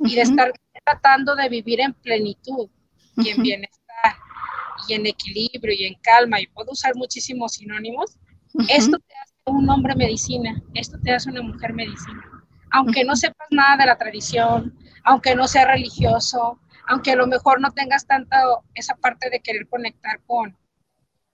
[0.00, 0.52] y de estar
[0.84, 2.68] tratando de vivir en plenitud
[3.16, 4.14] y en bienestar
[4.86, 8.18] y en equilibrio y en calma, y puedo usar muchísimos sinónimos,
[8.68, 12.22] esto te hace un hombre medicina, esto te hace una mujer medicina.
[12.72, 17.60] Aunque no sepas nada de la tradición, aunque no sea religioso, aunque a lo mejor
[17.60, 18.42] no tengas tanta
[18.74, 20.56] esa parte de querer conectar con,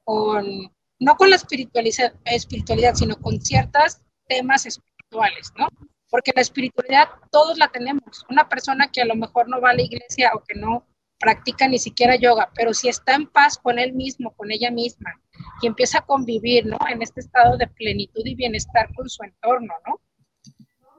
[0.04, 5.68] con no con la espiritualidad, espiritualidad, sino con ciertos temas espirituales, ¿no?
[6.10, 8.24] Porque la espiritualidad todos la tenemos.
[8.28, 10.86] Una persona que a lo mejor no va a la iglesia o que no
[11.18, 15.20] practica ni siquiera yoga, pero si está en paz con él mismo, con ella misma,
[15.60, 16.78] y empieza a convivir, ¿no?
[16.88, 20.00] En este estado de plenitud y bienestar con su entorno, ¿no?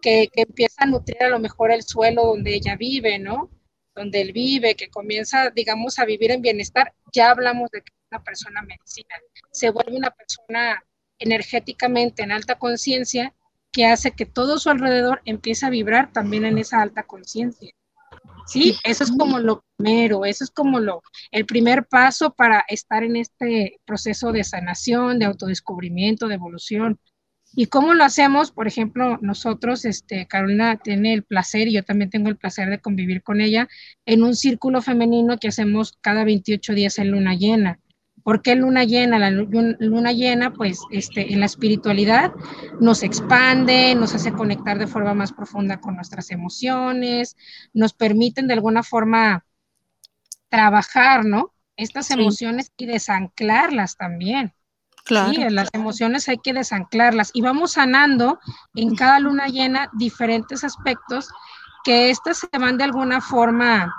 [0.02, 3.50] Que, que empieza a nutrir a lo mejor el suelo donde ella vive, ¿no?
[4.00, 8.08] Donde él vive, que comienza, digamos, a vivir en bienestar, ya hablamos de que es
[8.12, 9.20] una persona medicinal.
[9.52, 10.82] Se vuelve una persona
[11.20, 13.34] energéticamente en alta conciencia
[13.74, 17.74] que hace que todo su alrededor empiece a vibrar también en esa alta conciencia.
[18.48, 23.04] Sí, eso es como lo primero, eso es como lo, el primer paso para estar
[23.04, 27.00] en este proceso de sanación, de autodescubrimiento, de evolución.
[27.56, 28.52] ¿Y cómo lo hacemos?
[28.52, 32.80] Por ejemplo, nosotros, este, Carolina tiene el placer y yo también tengo el placer de
[32.80, 33.68] convivir con ella
[34.06, 37.80] en un círculo femenino que hacemos cada 28 días en luna llena.
[38.24, 39.18] ¿Por qué luna llena?
[39.18, 42.32] La luna llena, pues, este, en la espiritualidad
[42.80, 47.36] nos expande, nos hace conectar de forma más profunda con nuestras emociones,
[47.74, 49.46] nos permiten de alguna forma
[50.50, 51.54] trabajar, ¿no?
[51.76, 54.54] Estas emociones y desanclarlas también.
[55.10, 55.34] Claro.
[55.34, 58.40] Sí, las emociones hay que desanclarlas y vamos sanando
[58.76, 61.30] en cada luna llena diferentes aspectos
[61.84, 63.92] que estas se van de alguna forma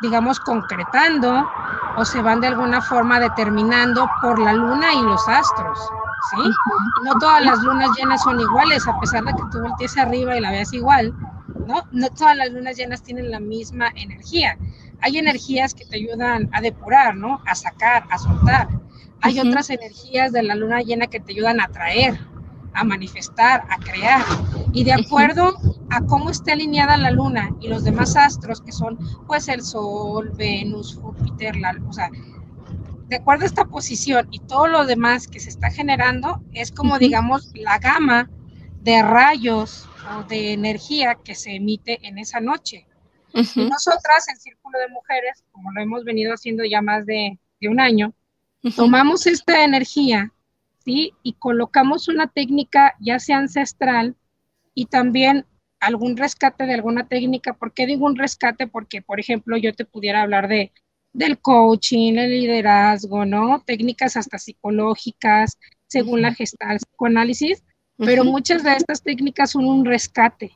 [0.00, 1.48] digamos, concretando
[1.96, 5.78] o se van de alguna forma determinando por la luna y los astros,
[6.30, 6.50] ¿sí?
[7.04, 10.40] No todas las lunas llenas son iguales, a pesar de que tú voltees arriba y
[10.40, 11.14] la veas igual,
[11.66, 11.84] ¿no?
[11.92, 14.56] No todas las lunas llenas tienen la misma energía.
[15.02, 17.40] Hay energías que te ayudan a depurar, ¿no?
[17.46, 18.68] A sacar, a soltar.
[19.22, 22.18] Hay otras energías de la luna llena que te ayudan a atraer,
[22.72, 24.24] a manifestar, a crear.
[24.72, 25.54] Y de acuerdo
[25.90, 30.32] a cómo esté alineada la luna y los demás astros, que son pues el Sol,
[30.36, 32.10] Venus, Júpiter, la, o sea,
[33.08, 36.98] de acuerdo a esta posición y todo lo demás que se está generando, es como
[36.98, 38.30] digamos la gama
[38.82, 42.86] de rayos o de energía que se emite en esa noche.
[43.32, 47.68] Y nosotras, el Círculo de Mujeres, como lo hemos venido haciendo ya más de, de
[47.68, 48.12] un año,
[48.76, 50.32] tomamos esta energía
[50.84, 51.12] ¿sí?
[51.22, 54.16] y colocamos una técnica ya sea ancestral
[54.74, 55.46] y también
[55.80, 57.54] algún rescate de alguna técnica.
[57.54, 58.66] ¿Por qué digo un rescate?
[58.66, 60.72] Porque, por ejemplo, yo te pudiera hablar de
[61.12, 63.62] del coaching, el liderazgo, ¿no?
[63.66, 67.64] Técnicas hasta psicológicas, según la gestal psicoanálisis,
[67.96, 70.52] pero muchas de estas técnicas son un rescate,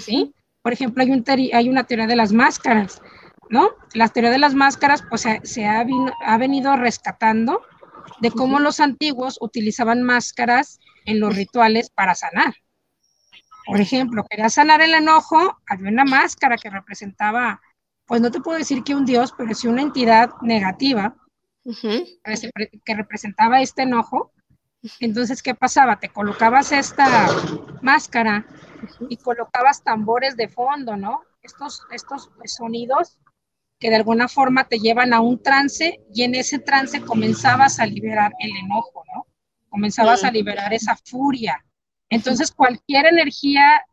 [0.00, 0.34] ¿sí?
[0.60, 3.00] Por ejemplo, hay, un hay una teoría de las máscaras,
[3.48, 3.70] ¿no?
[3.94, 5.84] La teoría de las máscaras, pues se, ha,
[6.24, 7.62] ha, venido rescatando
[8.20, 12.54] de cómo los antiguos utilizaban máscaras en los rituales para sanar.
[13.66, 17.60] Por ejemplo, quería sanar el enojo, había una máscara que representaba
[18.12, 21.16] pues no te puedo decir que un dios, pero sí una entidad negativa
[21.64, 24.32] que representaba este enojo.
[25.00, 25.98] Entonces, ¿qué pasaba?
[25.98, 27.28] Te colocabas esta
[27.80, 28.44] máscara
[29.08, 31.22] y colocabas tambores de fondo, ¿no?
[31.42, 33.18] Estos, estos sonidos
[33.82, 37.86] que de alguna forma te llevan a un trance y en ese trance comenzabas a
[37.86, 39.26] liberar el enojo, ¿no?
[39.70, 41.64] Comenzabas a liberar esa furia.
[42.08, 43.84] Entonces, cualquier energía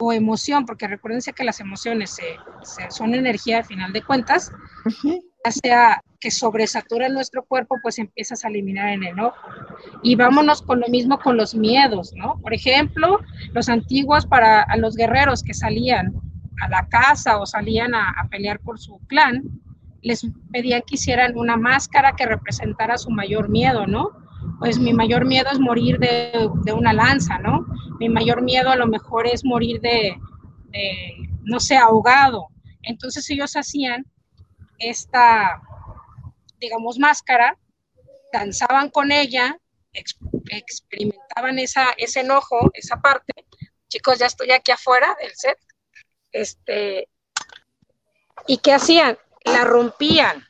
[0.00, 2.16] o emoción, porque recuérdense que las emociones
[2.88, 4.50] son energía al final de cuentas,
[5.44, 9.36] ya sea que sobresatura nuestro cuerpo, pues empiezas a eliminar el enojo.
[10.02, 12.40] Y vámonos con lo mismo con los miedos, ¿no?
[12.42, 13.20] Por ejemplo,
[13.52, 16.12] los antiguos para los guerreros que salían
[16.60, 19.42] a la casa o salían a, pelear por su clan,
[20.02, 24.10] les pedían que hicieran una máscara que representara su mayor miedo, ¿no?
[24.58, 27.66] Pues mi mayor miedo es morir de, de una lanza, ¿no?
[27.98, 30.18] mi mayor miedo a lo mejor es morir de,
[31.42, 32.48] no sé, ahogado.
[32.82, 34.04] Entonces ellos hacían
[34.78, 35.60] esta,
[36.58, 37.58] digamos, máscara,
[38.32, 39.58] danzaban con ella,
[39.92, 43.32] experimentaban esa, ese enojo, esa parte.
[43.88, 45.58] Chicos, ya estoy aquí afuera del set.
[46.36, 47.08] Este,
[48.46, 49.16] ¿Y qué hacían?
[49.44, 50.44] La rompían,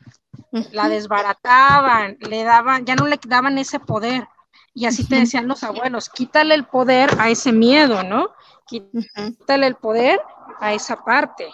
[0.73, 4.27] la desbarataban, le daban, ya no le daban ese poder.
[4.75, 8.31] Y así te decían los abuelos, quítale el poder a ese miedo, ¿no?
[8.67, 10.21] Quítale el poder
[10.61, 11.49] a esa parte.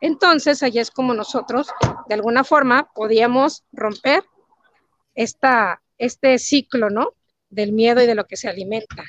[0.00, 1.68] Entonces, allí es como nosotros,
[2.08, 4.24] de alguna forma, podíamos romper
[5.14, 7.12] esta, este ciclo, ¿no?
[7.50, 9.04] Del miedo y de lo que se alimenta.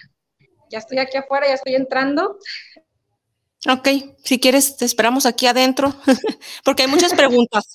[0.70, 2.38] Ya estoy aquí afuera, ya estoy entrando.
[3.70, 3.88] Ok,
[4.24, 5.94] si quieres, te esperamos aquí adentro,
[6.66, 7.66] porque hay muchas preguntas.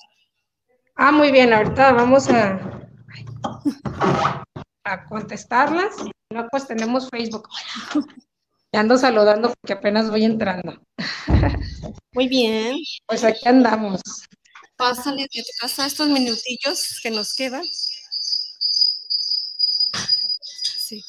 [0.96, 2.76] Ah, muy bien, ahorita vamos a
[4.86, 5.96] a contestarlas.
[6.30, 7.48] no, pues tenemos Facebook.
[8.72, 10.82] Ya ando saludando porque apenas voy entrando.
[12.12, 12.76] Muy bien.
[13.06, 14.02] Pues aquí andamos.
[14.76, 17.64] Pásale a tu casa estos minutillos que nos quedan.
[20.78, 21.02] Sí,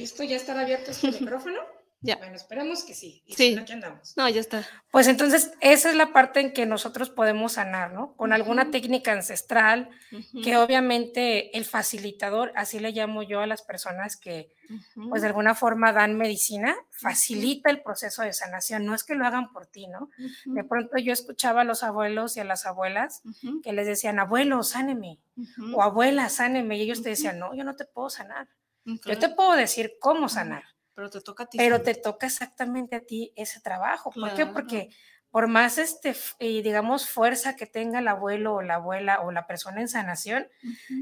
[0.00, 0.24] ¿Listo?
[0.24, 1.60] ¿Ya está abierto este micrófono?
[2.02, 2.16] Ya.
[2.16, 3.22] Bueno, esperemos que sí.
[3.28, 3.58] sí.
[3.58, 4.16] aquí andamos.
[4.16, 4.66] No, ya está.
[4.90, 8.16] Pues entonces, esa es la parte en que nosotros podemos sanar, ¿no?
[8.16, 9.90] Con alguna técnica ancestral,
[10.42, 14.50] que obviamente el facilitador, así le llamo yo a las personas que,
[15.10, 18.86] pues de alguna forma dan medicina, facilita el proceso de sanación.
[18.86, 20.08] No es que lo hagan por ti, ¿no?
[20.46, 23.20] De pronto yo escuchaba a los abuelos y a las abuelas
[23.62, 25.20] que les decían, abuelo, sáneme,
[25.74, 28.48] o abuela, sáneme, y ellos te decían, no, yo no te puedo sanar.
[28.84, 30.64] Yo te puedo decir cómo sanar
[31.00, 31.56] pero te toca a ti.
[31.56, 34.10] Pero te toca exactamente a ti ese trabajo.
[34.10, 34.44] ¿Por qué?
[34.44, 34.90] Porque
[35.30, 39.46] por más, este, eh, digamos, fuerza que tenga el abuelo o la abuela o la
[39.46, 40.48] persona en sanación,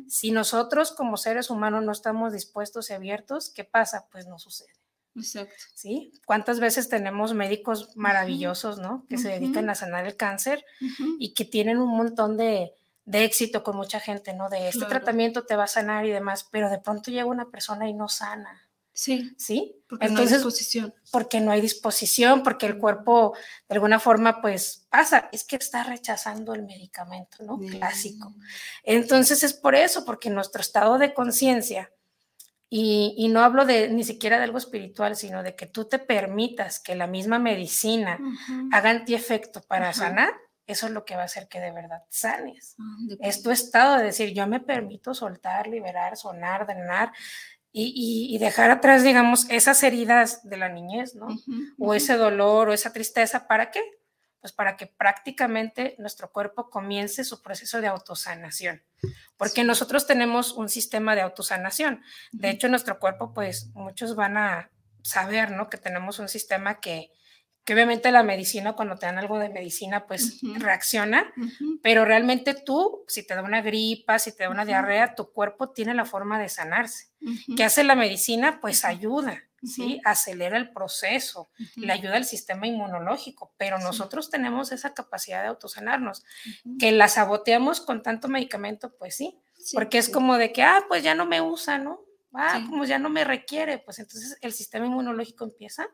[0.06, 4.06] si nosotros como seres humanos no estamos dispuestos y abiertos, ¿qué pasa?
[4.12, 4.72] Pues no sucede.
[5.16, 5.54] Exacto.
[5.74, 6.12] ¿Sí?
[6.24, 9.04] ¿Cuántas veces tenemos médicos maravillosos, ¿no?
[9.08, 10.64] Que se dedican a sanar el cáncer
[11.18, 12.72] y que tienen un montón de,
[13.08, 14.50] de éxito con mucha gente, ¿no?
[14.50, 17.88] De este tratamiento te va a sanar y demás, pero de pronto llega una persona
[17.88, 18.68] y no sana.
[18.92, 19.32] Sí.
[19.38, 19.82] ¿Sí?
[19.88, 20.94] Porque Entonces, no hay disposición.
[21.10, 23.34] Porque no hay disposición, porque el cuerpo
[23.66, 27.58] de alguna forma pues pasa, es que está rechazando el medicamento, ¿no?
[27.58, 28.34] Clásico.
[28.82, 31.90] Entonces es por eso, porque nuestro estado de conciencia,
[32.68, 36.78] y, no hablo de ni siquiera de algo espiritual, sino de que tú te permitas
[36.78, 38.18] que la misma medicina
[38.70, 40.34] haga antiefecto para sanar,
[40.68, 42.76] eso es lo que va a hacer que de verdad sanes.
[42.78, 47.10] Ah, es tu estado de decir, yo me permito soltar, liberar, sonar, drenar,
[47.72, 51.28] y, dejar atrás, digamos, esas heridas de la niñez, ¿no?
[51.78, 53.82] O ese dolor o esa tristeza, ¿para qué?
[54.40, 58.82] Pues para que prácticamente nuestro cuerpo comience su proceso de autosanación,
[59.36, 62.02] porque nosotros tenemos un sistema de autosanación.
[62.32, 64.70] De hecho, nuestro cuerpo, pues muchos van a
[65.02, 65.68] saber, ¿no?
[65.68, 67.12] Que tenemos un sistema que,
[67.68, 71.30] que obviamente la medicina, cuando te dan algo de medicina, pues reacciona,
[71.82, 75.68] pero realmente tú, si te da una gripa, si te da una diarrea, tu cuerpo
[75.68, 77.10] tiene la forma de sanarse.
[77.58, 78.58] ¿Qué hace la medicina?
[78.62, 80.00] Pues ayuda, ¿sí?
[80.06, 86.24] Acelera el proceso, le ayuda al sistema inmunológico, pero nosotros tenemos esa capacidad de autosanarnos.
[86.78, 89.38] Que la saboteamos con tanto medicamento, pues sí,
[89.74, 92.00] porque es como de que, ah, pues ya no me usa, ¿no?
[92.32, 95.86] Ah, como ya no me requiere, pues entonces el sistema inmunológico empieza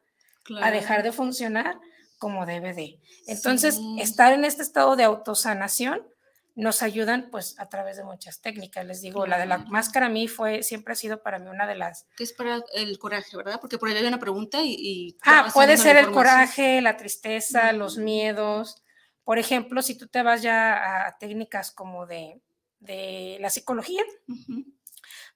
[0.61, 1.79] a dejar de funcionar
[2.19, 3.01] como debe de.
[3.27, 6.03] Entonces, estar en este estado de autosanación
[6.57, 8.87] nos ayudan pues a través de muchas técnicas.
[8.87, 11.67] Les digo, la de la máscara a mí fue, siempre ha sido para mí una
[11.67, 12.07] de las...
[12.17, 13.59] Que es para el coraje, ¿verdad?
[13.61, 15.17] Porque por ahí hay una pregunta y...
[15.23, 18.83] ah, puede ser el coraje, la tristeza, los miedos.
[19.25, 22.41] Por ejemplo, si tú te vas ya a técnicas como de,
[22.79, 24.03] de la psicología,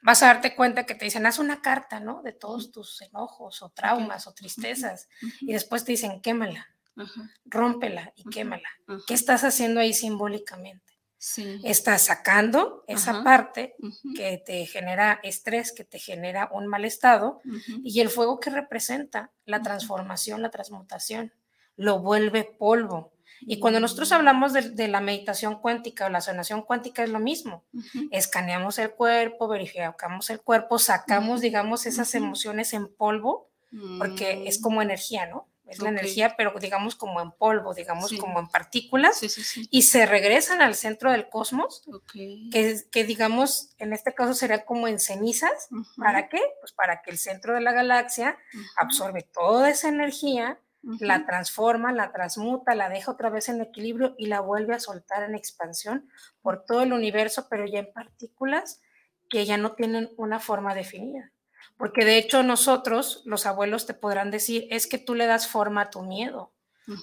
[0.02, 2.22] vas a darte cuenta que te dicen, haz una carta, ¿no?
[2.22, 5.08] De todos tus enojos o traumas o tristezas.
[5.40, 6.68] Y después te dicen, quémala,
[7.44, 8.68] rómpela y quémala.
[9.06, 10.98] ¿Qué estás haciendo ahí simbólicamente?
[11.20, 11.60] Sí.
[11.64, 13.74] Estás sacando esa parte
[14.14, 17.40] que te genera estrés, que te genera un mal estado,
[17.82, 21.32] y el fuego que representa la transformación, la transmutación,
[21.76, 27.04] lo vuelve polvo, y cuando nosotros hablamos de, la meditación cuántica o la sanación cuántica
[27.04, 27.64] es lo mismo.
[28.10, 33.50] Escaneamos el cuerpo, verificamos el cuerpo, sacamos, digamos, esas emociones en polvo,
[33.98, 34.62] porque es mm.
[34.62, 35.48] como energía, ¿no?
[35.68, 39.20] Es la energía, pero digamos como en polvo, digamos como en partículas,
[39.70, 41.86] y se regresan al centro del cosmos,
[42.50, 45.68] que, que, digamos, en este caso sería como en cenizas.
[45.98, 46.40] ¿Para qué?
[46.60, 48.38] Pues para que el centro de la galaxia
[48.78, 54.26] absorbe toda esa energía, la transforma, la transmuta, la deja otra vez en equilibrio y
[54.26, 56.08] la vuelve a soltar en expansión
[56.40, 58.80] por todo el universo, pero ya en partículas
[59.28, 61.32] que ya no tienen una forma definida.
[61.76, 65.82] Porque de hecho nosotros, los abuelos, te podrán decir, es que tú le das forma
[65.82, 66.52] a tu miedo,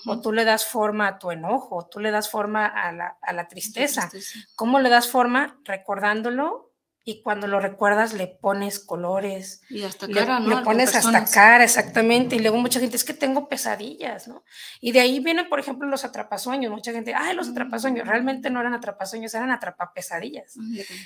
[0.07, 3.34] o tú le das forma a tu enojo, tú le das forma a la, a
[3.34, 4.09] la tristeza.
[4.55, 5.59] ¿Cómo le das forma?
[5.63, 6.64] Recordándolo
[7.08, 9.62] y cuando lo recuerdas le pones colores.
[9.70, 10.58] Y hasta cara, le, ¿no?
[10.58, 12.36] Le pones hasta cara, exactamente.
[12.36, 14.43] Y luego mucha gente, es que tengo pesadillas, ¿no?
[14.82, 16.72] Y de ahí vienen, por ejemplo, los atrapasueños.
[16.72, 18.08] Mucha gente, ay, los atrapasueños.
[18.08, 20.56] Realmente no eran atrapasueños, eran atrapapesadillas.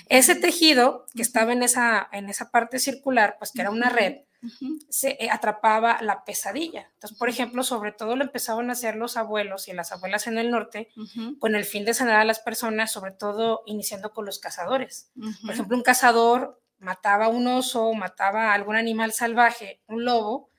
[0.08, 4.22] Ese tejido que estaba en esa, en esa parte circular, pues que era una red,
[4.88, 6.90] se eh, atrapaba la pesadilla.
[6.94, 10.38] Entonces, por ejemplo, sobre todo lo empezaban a hacer los abuelos y las abuelas en
[10.38, 10.88] el norte
[11.38, 15.10] con el fin de sanar a las personas, sobre todo iniciando con los cazadores.
[15.42, 20.50] Por ejemplo, un cazador mataba un oso, mataba a algún animal salvaje, un lobo,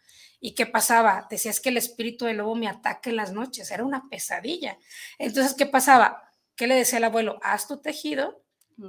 [0.44, 1.28] ¿Y qué pasaba?
[1.30, 4.80] Decías que el espíritu del lobo me ataque en las noches, era una pesadilla.
[5.20, 6.24] Entonces, ¿qué pasaba?
[6.56, 7.40] ¿Qué le decía el abuelo?
[7.44, 8.44] Haz tu tejido,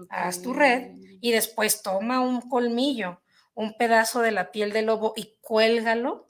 [0.09, 3.20] haz tu red y después toma un colmillo
[3.55, 6.27] un pedazo de la piel del lobo y cuélgalo,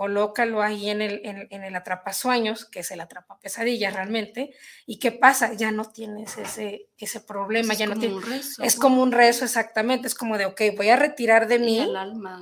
[0.00, 4.54] colócalo ahí en el, en, el atrapasueños, que es el atrapa pesadilla realmente,
[4.86, 5.52] y ¿qué pasa?
[5.52, 8.58] Ya no tienes ese, ese problema, ya no tienes...
[8.60, 11.86] es como un rezo, exactamente, es como de, ok, voy a retirar de mí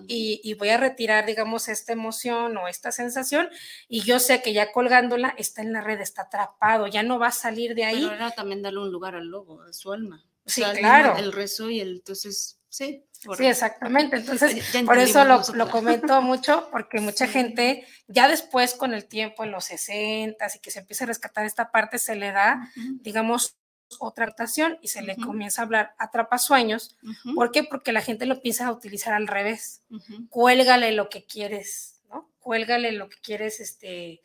[0.07, 3.49] y, y, voy a retirar, digamos, esta emoción o esta sensación,
[3.89, 7.27] y yo sé que ya colgándola está en la red, está atrapado, ya no va
[7.27, 8.05] a salir de ahí.
[8.05, 10.25] Pero era también darle un lugar al lobo, a su alma.
[10.47, 11.17] sí, claro.
[11.17, 13.05] El, rezo y el, entonces, sí.
[13.37, 14.17] Sí, exactamente.
[14.17, 19.43] Entonces, por eso lo, lo, comento mucho, porque mucha gente, ya después con el tiempo,
[19.43, 23.57] en los 60 y que se empieza a rescatar esta parte, se le da, digamos,
[23.99, 26.97] otra actuación y se le comienza a hablar atrapasueños.
[27.01, 27.35] sueños.
[27.35, 27.65] ¿Por qué?
[27.65, 29.83] Porque la gente lo empieza a utilizar al revés.
[30.29, 32.31] Cuélgale lo que quieres, ¿no?
[32.39, 34.21] Cuélgale lo que quieres, este,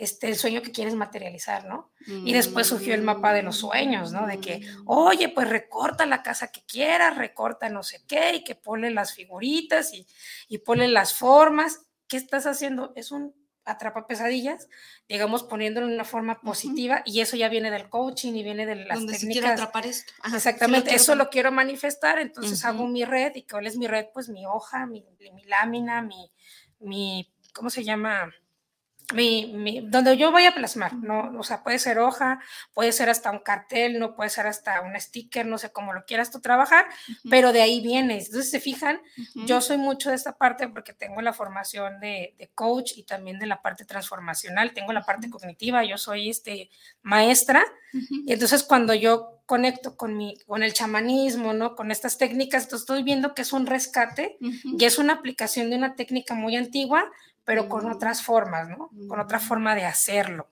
[0.00, 1.92] este, el sueño que quieres materializar, ¿no?
[2.06, 4.26] Y después surgió el mapa de los sueños, ¿no?
[4.26, 4.84] De que, mm.
[4.86, 9.12] oye, pues recorta la casa que quieras, recorta no sé qué, y que ponle las
[9.12, 10.06] figuritas y,
[10.48, 11.82] y ponle las formas.
[12.08, 12.92] ¿Qué estás haciendo?
[12.96, 13.34] Es un
[13.66, 14.68] atrapa pesadillas,
[15.06, 18.76] digamos, poniéndolo en una forma positiva, y eso ya viene del coaching y viene de
[18.76, 19.52] las Donde técnicas.
[19.52, 20.14] atrapar esto.
[20.34, 24.06] Exactamente, eso lo quiero manifestar, entonces hago mi red, y ¿cuál es mi red?
[24.14, 26.32] Pues mi hoja, mi, mi lámina, mi,
[26.78, 28.32] mi, ¿cómo se llama?
[29.14, 31.32] Mi, donde yo voy a plasmar, ¿no?
[31.38, 32.40] O sea, puede ser hoja,
[32.74, 36.04] puede ser hasta un cartel, no puede ser hasta un sticker, no sé cómo lo
[36.04, 36.86] quieras tú trabajar,
[37.28, 38.26] pero de ahí vienes.
[38.26, 39.00] Entonces, se fijan,
[39.34, 43.46] yo soy mucho de esta parte porque tengo la formación de, coach y también de
[43.46, 46.70] la parte transformacional, tengo la parte cognitiva, yo soy este,
[47.02, 51.74] maestra, y entonces cuando yo conecto con, mi, con el chamanismo, ¿no?
[51.74, 55.76] Con estas técnicas, entonces estoy viendo que es un rescate y es una aplicación de
[55.76, 57.10] una técnica muy antigua,
[57.44, 58.90] pero con otras formas, ¿no?
[59.08, 60.48] Con otra forma de hacerlo.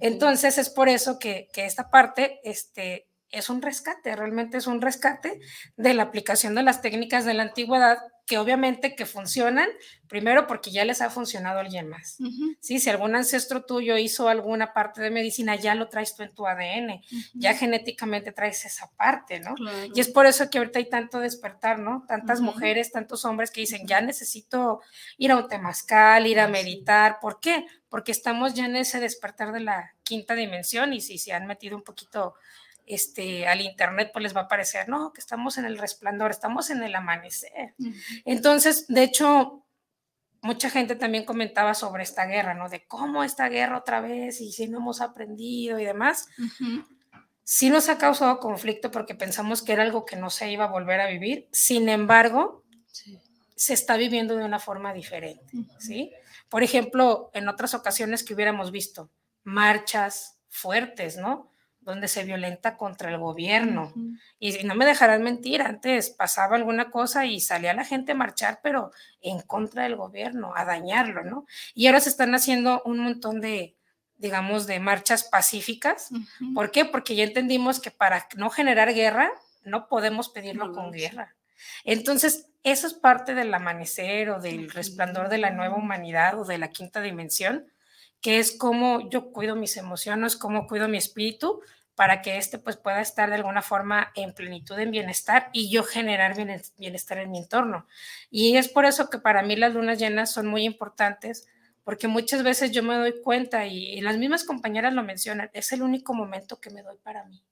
[0.00, 4.80] Entonces es por eso que, que esta parte este, es un rescate, realmente es un
[4.80, 5.40] rescate
[5.76, 7.98] de la aplicación de las técnicas de la antigüedad
[8.30, 9.68] que obviamente que funcionan,
[10.06, 12.16] primero porque ya les ha funcionado a alguien más.
[12.60, 12.78] ¿sí?
[12.78, 16.46] Si algún ancestro tuyo hizo alguna parte de medicina, ya lo traes tú en tu
[16.46, 17.02] ADN,
[17.34, 19.56] ya genéticamente traes esa parte, ¿no?
[19.92, 22.04] Y es por eso que ahorita hay tanto despertar, ¿no?
[22.06, 24.80] Tantas mujeres, tantos hombres que dicen, ya necesito
[25.18, 27.18] ir a un temazcal, ir a meditar.
[27.20, 27.66] ¿Por qué?
[27.88, 31.76] Porque estamos ya en ese despertar de la quinta dimensión y si se han metido
[31.76, 32.34] un poquito
[32.90, 36.70] este, al internet, pues les va a parecer, no, que estamos en el resplandor, estamos
[36.70, 37.74] en el amanecer.
[38.24, 39.64] Entonces, de hecho,
[40.42, 42.68] mucha gente también comentaba sobre esta guerra, ¿no?
[42.68, 46.28] De cómo esta guerra otra vez y si no hemos aprendido y demás.
[47.42, 50.68] Sí nos ha causado conflicto porque pensamos que era algo que no se iba a
[50.68, 51.48] volver a vivir.
[51.52, 52.64] Sin embargo,
[53.56, 56.12] se está viviendo de una forma diferente, ¿sí?
[56.48, 59.10] Por ejemplo, en otras ocasiones que hubiéramos visto
[59.44, 61.49] marchas fuertes, ¿no?
[61.80, 63.92] Donde se violenta contra el gobierno.
[64.38, 68.60] Y no me dejarán mentir, antes pasaba alguna cosa y salía la gente a marchar,
[68.62, 71.46] pero en contra del gobierno, a dañarlo, ¿no?
[71.74, 73.76] Y ahora se están haciendo un montón de,
[74.18, 76.10] digamos, de marchas pacíficas.
[76.54, 76.84] ¿Por qué?
[76.84, 79.30] Porque ya entendimos que para no generar guerra,
[79.64, 81.34] no podemos pedirlo con guerra.
[81.84, 86.58] Entonces, eso es parte del amanecer o del resplandor de la nueva humanidad o de
[86.58, 87.66] la quinta dimensión,
[88.20, 91.60] que es cómo yo cuido mis emociones, cómo cuido mi espíritu
[92.00, 95.84] para que éste pues pueda estar de alguna forma en plenitud, en bienestar y yo
[95.84, 96.34] generar
[96.78, 97.86] bienestar en mi entorno.
[98.30, 101.46] Y es por eso que para mí las lunas llenas son muy importantes,
[101.84, 105.82] porque muchas veces yo me doy cuenta y, las mismas compañeras lo mencionan, es el
[105.82, 107.44] único momento que me doy para mí.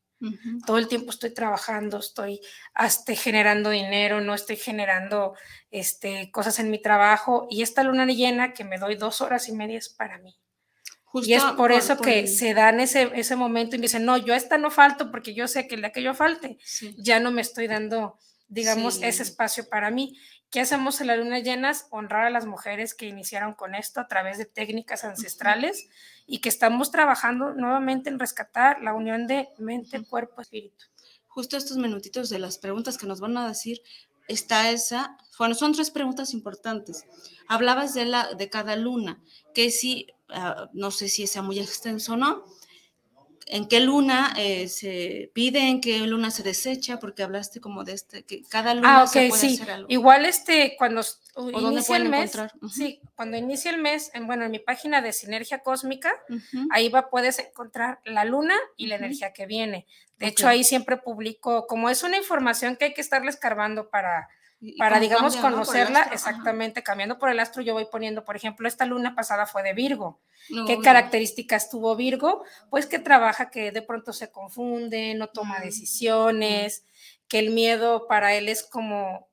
[0.66, 2.40] Todo el tiempo estoy trabajando, estoy
[2.72, 5.34] hasta generando dinero, no estoy generando
[5.70, 9.52] este, cosas en mi trabajo y esta luna llena que me doy dos horas y
[9.52, 10.38] media es para mí
[11.24, 14.36] y es por, eso que se dan ese, ese momento y dicen, no, yo a
[14.36, 16.58] esta no falto porque yo sé que el día que yo falte,
[16.96, 20.16] ya no me estoy dando, digamos, ese espacio para mí.
[20.50, 21.86] ¿Qué hacemos en las lunas llenas?
[21.90, 25.88] Honrar a las mujeres que iniciaron con esto a través de técnicas ancestrales
[26.26, 30.86] y que estamos trabajando nuevamente en rescatar la unión de mente, cuerpo, espíritu.
[31.26, 33.82] Justo estos minutitos de las preguntas que nos van a decir,
[34.26, 37.04] está esa, bueno, son tres preguntas importantes.
[37.48, 39.22] Hablabas de, la, de cada luna,
[39.54, 42.44] que si Ah, no sé si sea muy extenso o no,
[43.50, 47.94] en qué luna eh, se pide, en qué luna se desecha, porque hablaste como de
[47.94, 49.86] este, que cada luna ah, se puede hacer algo.
[49.90, 51.02] Igual este, cuando
[51.34, 52.32] inicia el mes,
[52.70, 56.12] sí, cuando inicia el mes, en, bueno, en mi página de Sinergia Cósmica,
[56.70, 59.86] ahí va, puedes encontrar la luna y la energía que viene.
[60.18, 64.28] De hecho, ahí siempre publico, como es una información que hay que estarle escarbando para
[64.76, 69.14] para, digamos, conocerla, exactamente, cambiando por el astro, yo voy poniendo, por ejemplo, esta luna
[69.14, 70.20] pasada fue de Virgo.
[70.66, 72.42] ¿Qué características tuvo Virgo?
[72.70, 76.84] Pues que trabaja, que de pronto se confunde, no toma decisiones,
[77.28, 79.27] que el miedo para él es como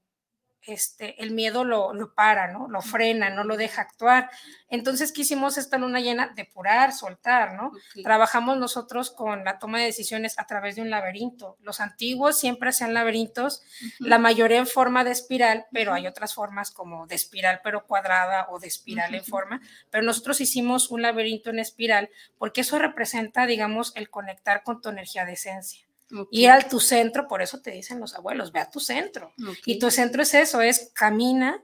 [0.67, 2.67] este, el miedo lo, para, ¿no?
[2.67, 4.29] Lo frena, no lo deja actuar.
[4.69, 7.71] Entonces quisimos esta luna llena depurar, soltar, ¿no?
[8.03, 11.57] Trabajamos nosotros con la toma de decisiones a través de un laberinto.
[11.61, 13.63] Los antiguos siempre hacían laberintos,
[13.99, 18.47] la mayoría en forma de espiral, pero hay otras formas como de espiral pero cuadrada
[18.49, 23.45] o de espiral en forma, pero nosotros hicimos un laberinto en espiral porque eso representa,
[23.45, 25.85] digamos, el conectar con tu energía de esencia.
[26.31, 29.33] Ir al tu centro, por eso te dicen los abuelos, ve a tu centro.
[29.65, 31.61] Y tu centro es eso, es camina,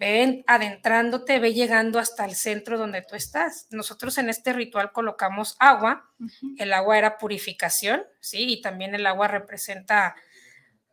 [0.00, 3.66] ve adentrándote, ve llegando hasta el centro donde tú estás.
[3.70, 6.10] Nosotros en este ritual colocamos agua,
[6.56, 8.46] el agua era purificación, ¿sí?
[8.48, 10.16] Y también el agua representa,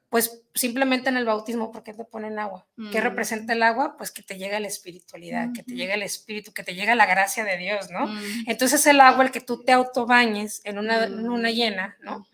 [0.09, 2.65] pues simplemente en el bautismo, ¿por qué te ponen agua?
[2.91, 3.03] ¿Qué mm.
[3.03, 3.95] representa el agua?
[3.95, 7.05] Pues que te llega la espiritualidad, que te llega el espíritu, que te llega la
[7.05, 8.07] gracia de Dios, ¿no?
[8.07, 8.43] Mm.
[8.47, 11.53] Entonces el agua, el que tú te autobañes en una luna mm.
[11.53, 12.28] llena, ¿no?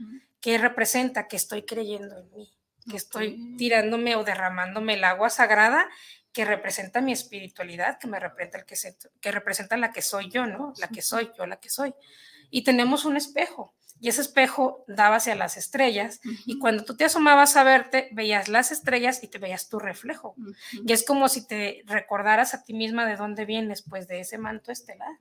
[0.44, 1.30] ¿Qué representa?
[1.30, 2.54] Que estoy creyendo en mí,
[2.90, 5.90] que estoy tirándome o derramándome el agua sagrada
[6.34, 8.76] que representa mi espiritualidad, que me representa el que,
[9.22, 10.74] que representa la que soy yo, ¿no?
[10.80, 11.94] La que soy yo, la que soy.
[12.50, 17.06] Y tenemos un espejo y ese espejo daba hacia las estrellas y cuando tú te
[17.06, 20.36] asomabas a verte, veías las estrellas y te veías tu reflejo.
[20.86, 24.38] Y es como si te recordaras a ti misma de dónde vienes, pues de ese
[24.38, 25.20] manto estelar.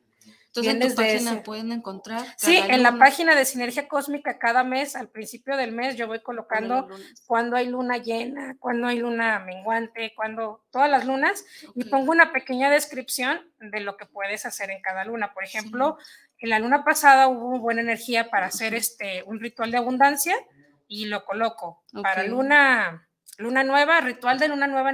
[0.55, 2.26] Entonces, en tu página pueden encontrar.
[2.36, 6.20] Sí, en la página de Sinergia Cósmica, cada mes, al principio del mes, yo voy
[6.20, 6.88] colocando
[7.26, 11.42] cuando hay luna llena, cuando hay luna menguante, cuando todas las lunas,
[11.74, 15.32] y pongo una pequeña descripción de lo que puedes hacer en cada luna.
[15.32, 15.96] Por ejemplo,
[16.36, 20.36] en la luna pasada hubo buena energía para hacer este un ritual de abundancia
[20.86, 21.82] y lo coloco.
[22.03, 23.09] Para luna
[23.39, 24.93] luna nueva, ritual de luna nueva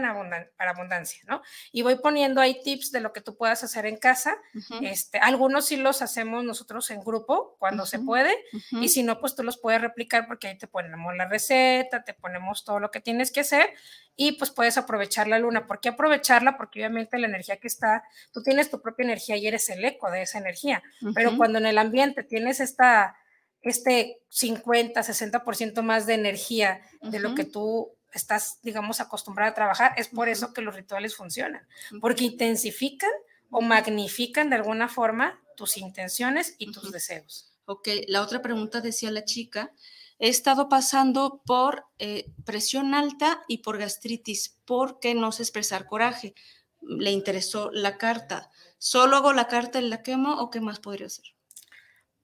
[0.57, 1.43] para abundancia, ¿no?
[1.73, 4.37] Y voy poniendo ahí tips de lo que tú puedas hacer en casa.
[4.81, 8.33] este, algunos sí los hacemos nosotros en grupo cuando se puede
[8.71, 12.15] y si no, pues tú los puedes replicar porque ahí te ponemos la receta, te
[12.15, 13.71] ponemos todo lo que tienes que hacer
[14.15, 15.67] y pues puedes aprovechar la luna.
[15.67, 16.57] ¿Por qué aprovecharla?
[16.57, 20.11] Porque obviamente la energía que está, tú tienes tu propia energía y eres el eco
[20.11, 20.83] de esa energía,
[21.15, 23.17] pero cuando en el ambiente tienes esta
[23.61, 29.95] este 50, 60% más de energía de lo que tú estás, digamos, acostumbrada a trabajar,
[29.97, 31.67] es por eso que los rituales funcionan,
[32.01, 33.11] porque intensifican
[33.51, 37.53] o magnifican de alguna forma tus intenciones y tus deseos.
[37.65, 39.73] Ok, la otra pregunta decía la chica,
[40.19, 45.87] he estado pasando por eh, presión alta y por gastritis, ¿por qué no sé expresar
[45.87, 46.35] coraje?
[46.81, 48.51] Le interesó la carta.
[48.79, 51.27] ¿Solo hago la carta y la quemo o qué más podría hacer?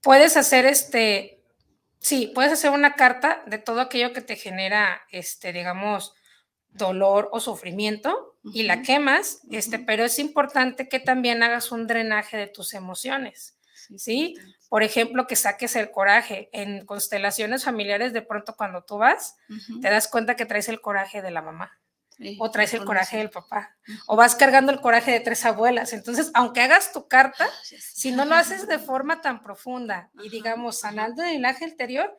[0.01, 1.34] Puedes hacer este,
[2.05, 6.13] Sí, puedes hacer una carta de todo aquello que te genera, este, digamos,
[6.69, 12.37] dolor o sufrimiento y la quemas, este, pero es importante que también hagas un drenaje
[12.37, 13.57] de tus emociones,
[13.97, 14.35] ¿sí?
[14.69, 16.51] Por ejemplo, que saques el coraje.
[16.53, 19.35] En constelaciones familiares, de pronto cuando tú vas,
[19.81, 21.75] te das cuenta que traes el coraje de la mamá
[22.39, 23.75] o traes el coraje del papá,
[24.07, 25.93] o vas cargando el coraje de tres abuelas.
[25.93, 30.29] Entonces, aunque hagas tu carta, ah, si no lo haces de forma tan profunda y
[30.29, 32.17] digamos sanando el linaje anterior,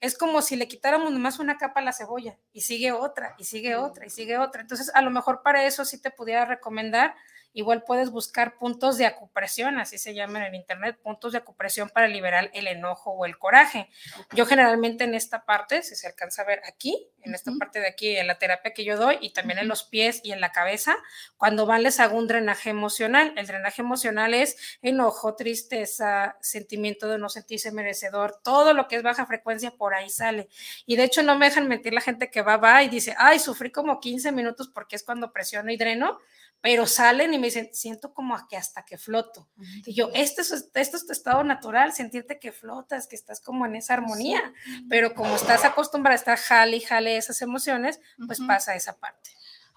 [0.00, 3.44] es como si le quitáramos nomás una capa a la cebolla y sigue otra, y
[3.44, 4.62] sigue otra, y sigue otra.
[4.62, 7.14] Entonces, a lo mejor para eso sí te pudiera recomendar
[7.52, 12.06] Igual puedes buscar puntos de acupresión, así se llaman en internet, puntos de acupresión para
[12.06, 13.88] liberar el enojo o el coraje.
[14.32, 17.88] Yo generalmente en esta parte, si se alcanza a ver aquí, en esta parte de
[17.88, 20.52] aquí, en la terapia que yo doy y también en los pies y en la
[20.52, 20.96] cabeza,
[21.36, 23.32] cuando van les hago un drenaje emocional.
[23.36, 29.02] El drenaje emocional es enojo, tristeza, sentimiento de no sentirse merecedor, todo lo que es
[29.02, 30.48] baja frecuencia por ahí sale.
[30.86, 33.38] Y de hecho no me dejan mentir la gente que va, va y dice, ay,
[33.38, 36.18] sufrí como 15 minutos porque es cuando presiono y dreno
[36.60, 39.48] pero salen y me dicen, siento como que hasta que floto.
[39.86, 43.66] Y yo, esto es, esto es tu estado natural, sentirte que flotas, que estás como
[43.66, 44.52] en esa armonía,
[44.88, 49.30] pero como estás acostumbrada a estar jale y jale esas emociones, pues pasa esa parte.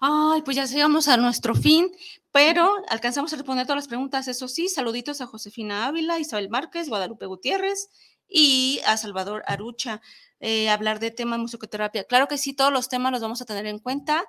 [0.04, 1.92] Ay, pues ya llegamos a nuestro fin,
[2.32, 6.88] pero alcanzamos a responder todas las preguntas, eso sí, saluditos a Josefina Ávila, Isabel Márquez,
[6.88, 7.88] Guadalupe Gutiérrez
[8.28, 10.00] y a Salvador Arucha.
[10.40, 12.02] Eh, hablar de temas musicoterapia.
[12.02, 14.24] Claro que sí, todos los temas los vamos a tener en cuenta.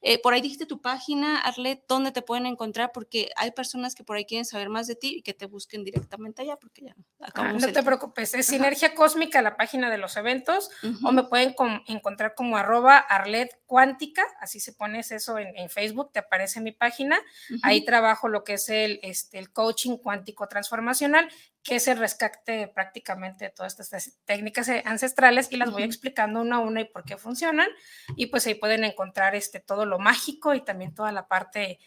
[0.00, 2.92] Eh, por ahí dijiste tu página, Arlet, ¿dónde te pueden encontrar?
[2.92, 5.82] Porque hay personas que por ahí quieren saber más de ti y que te busquen
[5.82, 6.94] directamente allá, porque ya
[7.34, 7.72] ah, no.
[7.72, 10.70] te preocupes, es Sinergia Cósmica, la página de los eventos,
[11.02, 11.54] o me pueden
[11.86, 17.20] encontrar como arroba Arlet Cuántica, así se pones eso en, Facebook, te aparece mi página.
[17.62, 21.28] Ahí trabajo lo que es el, este, el coaching cuántico transformacional
[21.62, 26.56] que es el rescate prácticamente de todas estas técnicas ancestrales y las voy explicando una
[26.56, 27.68] a una y por qué funcionan.
[28.16, 31.78] Y pues ahí pueden encontrar este, todo lo mágico y también toda la parte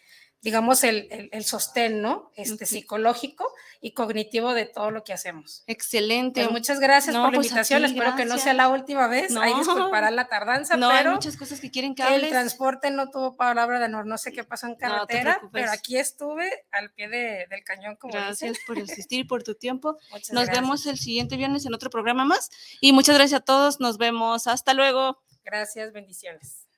[0.41, 2.31] digamos, el, el, sostén, ¿no?
[2.35, 3.47] Este psicológico
[3.79, 5.63] y cognitivo de todo lo que hacemos.
[5.67, 6.41] Excelente.
[6.41, 7.85] Pues muchas gracias por la pues invitación.
[7.85, 9.31] Espero que no sea la última vez.
[9.31, 9.41] No.
[9.41, 12.23] Ahí disculpará la tardanza, no, pero hay muchas cosas que quieren que hables.
[12.23, 14.07] El transporte no tuvo palabra de honor.
[14.07, 17.95] No sé qué pasó en carretera, pero aquí estuve al pie de, del cañón.
[17.97, 19.97] Como gracias por asistir y por tu tiempo.
[20.31, 22.49] Nos vemos el siguiente viernes en otro programa más.
[22.81, 23.79] Y muchas gracias a todos.
[23.79, 24.47] Nos vemos.
[24.47, 25.21] Hasta luego.
[25.43, 25.93] Gracias.
[25.93, 26.70] Bendiciones.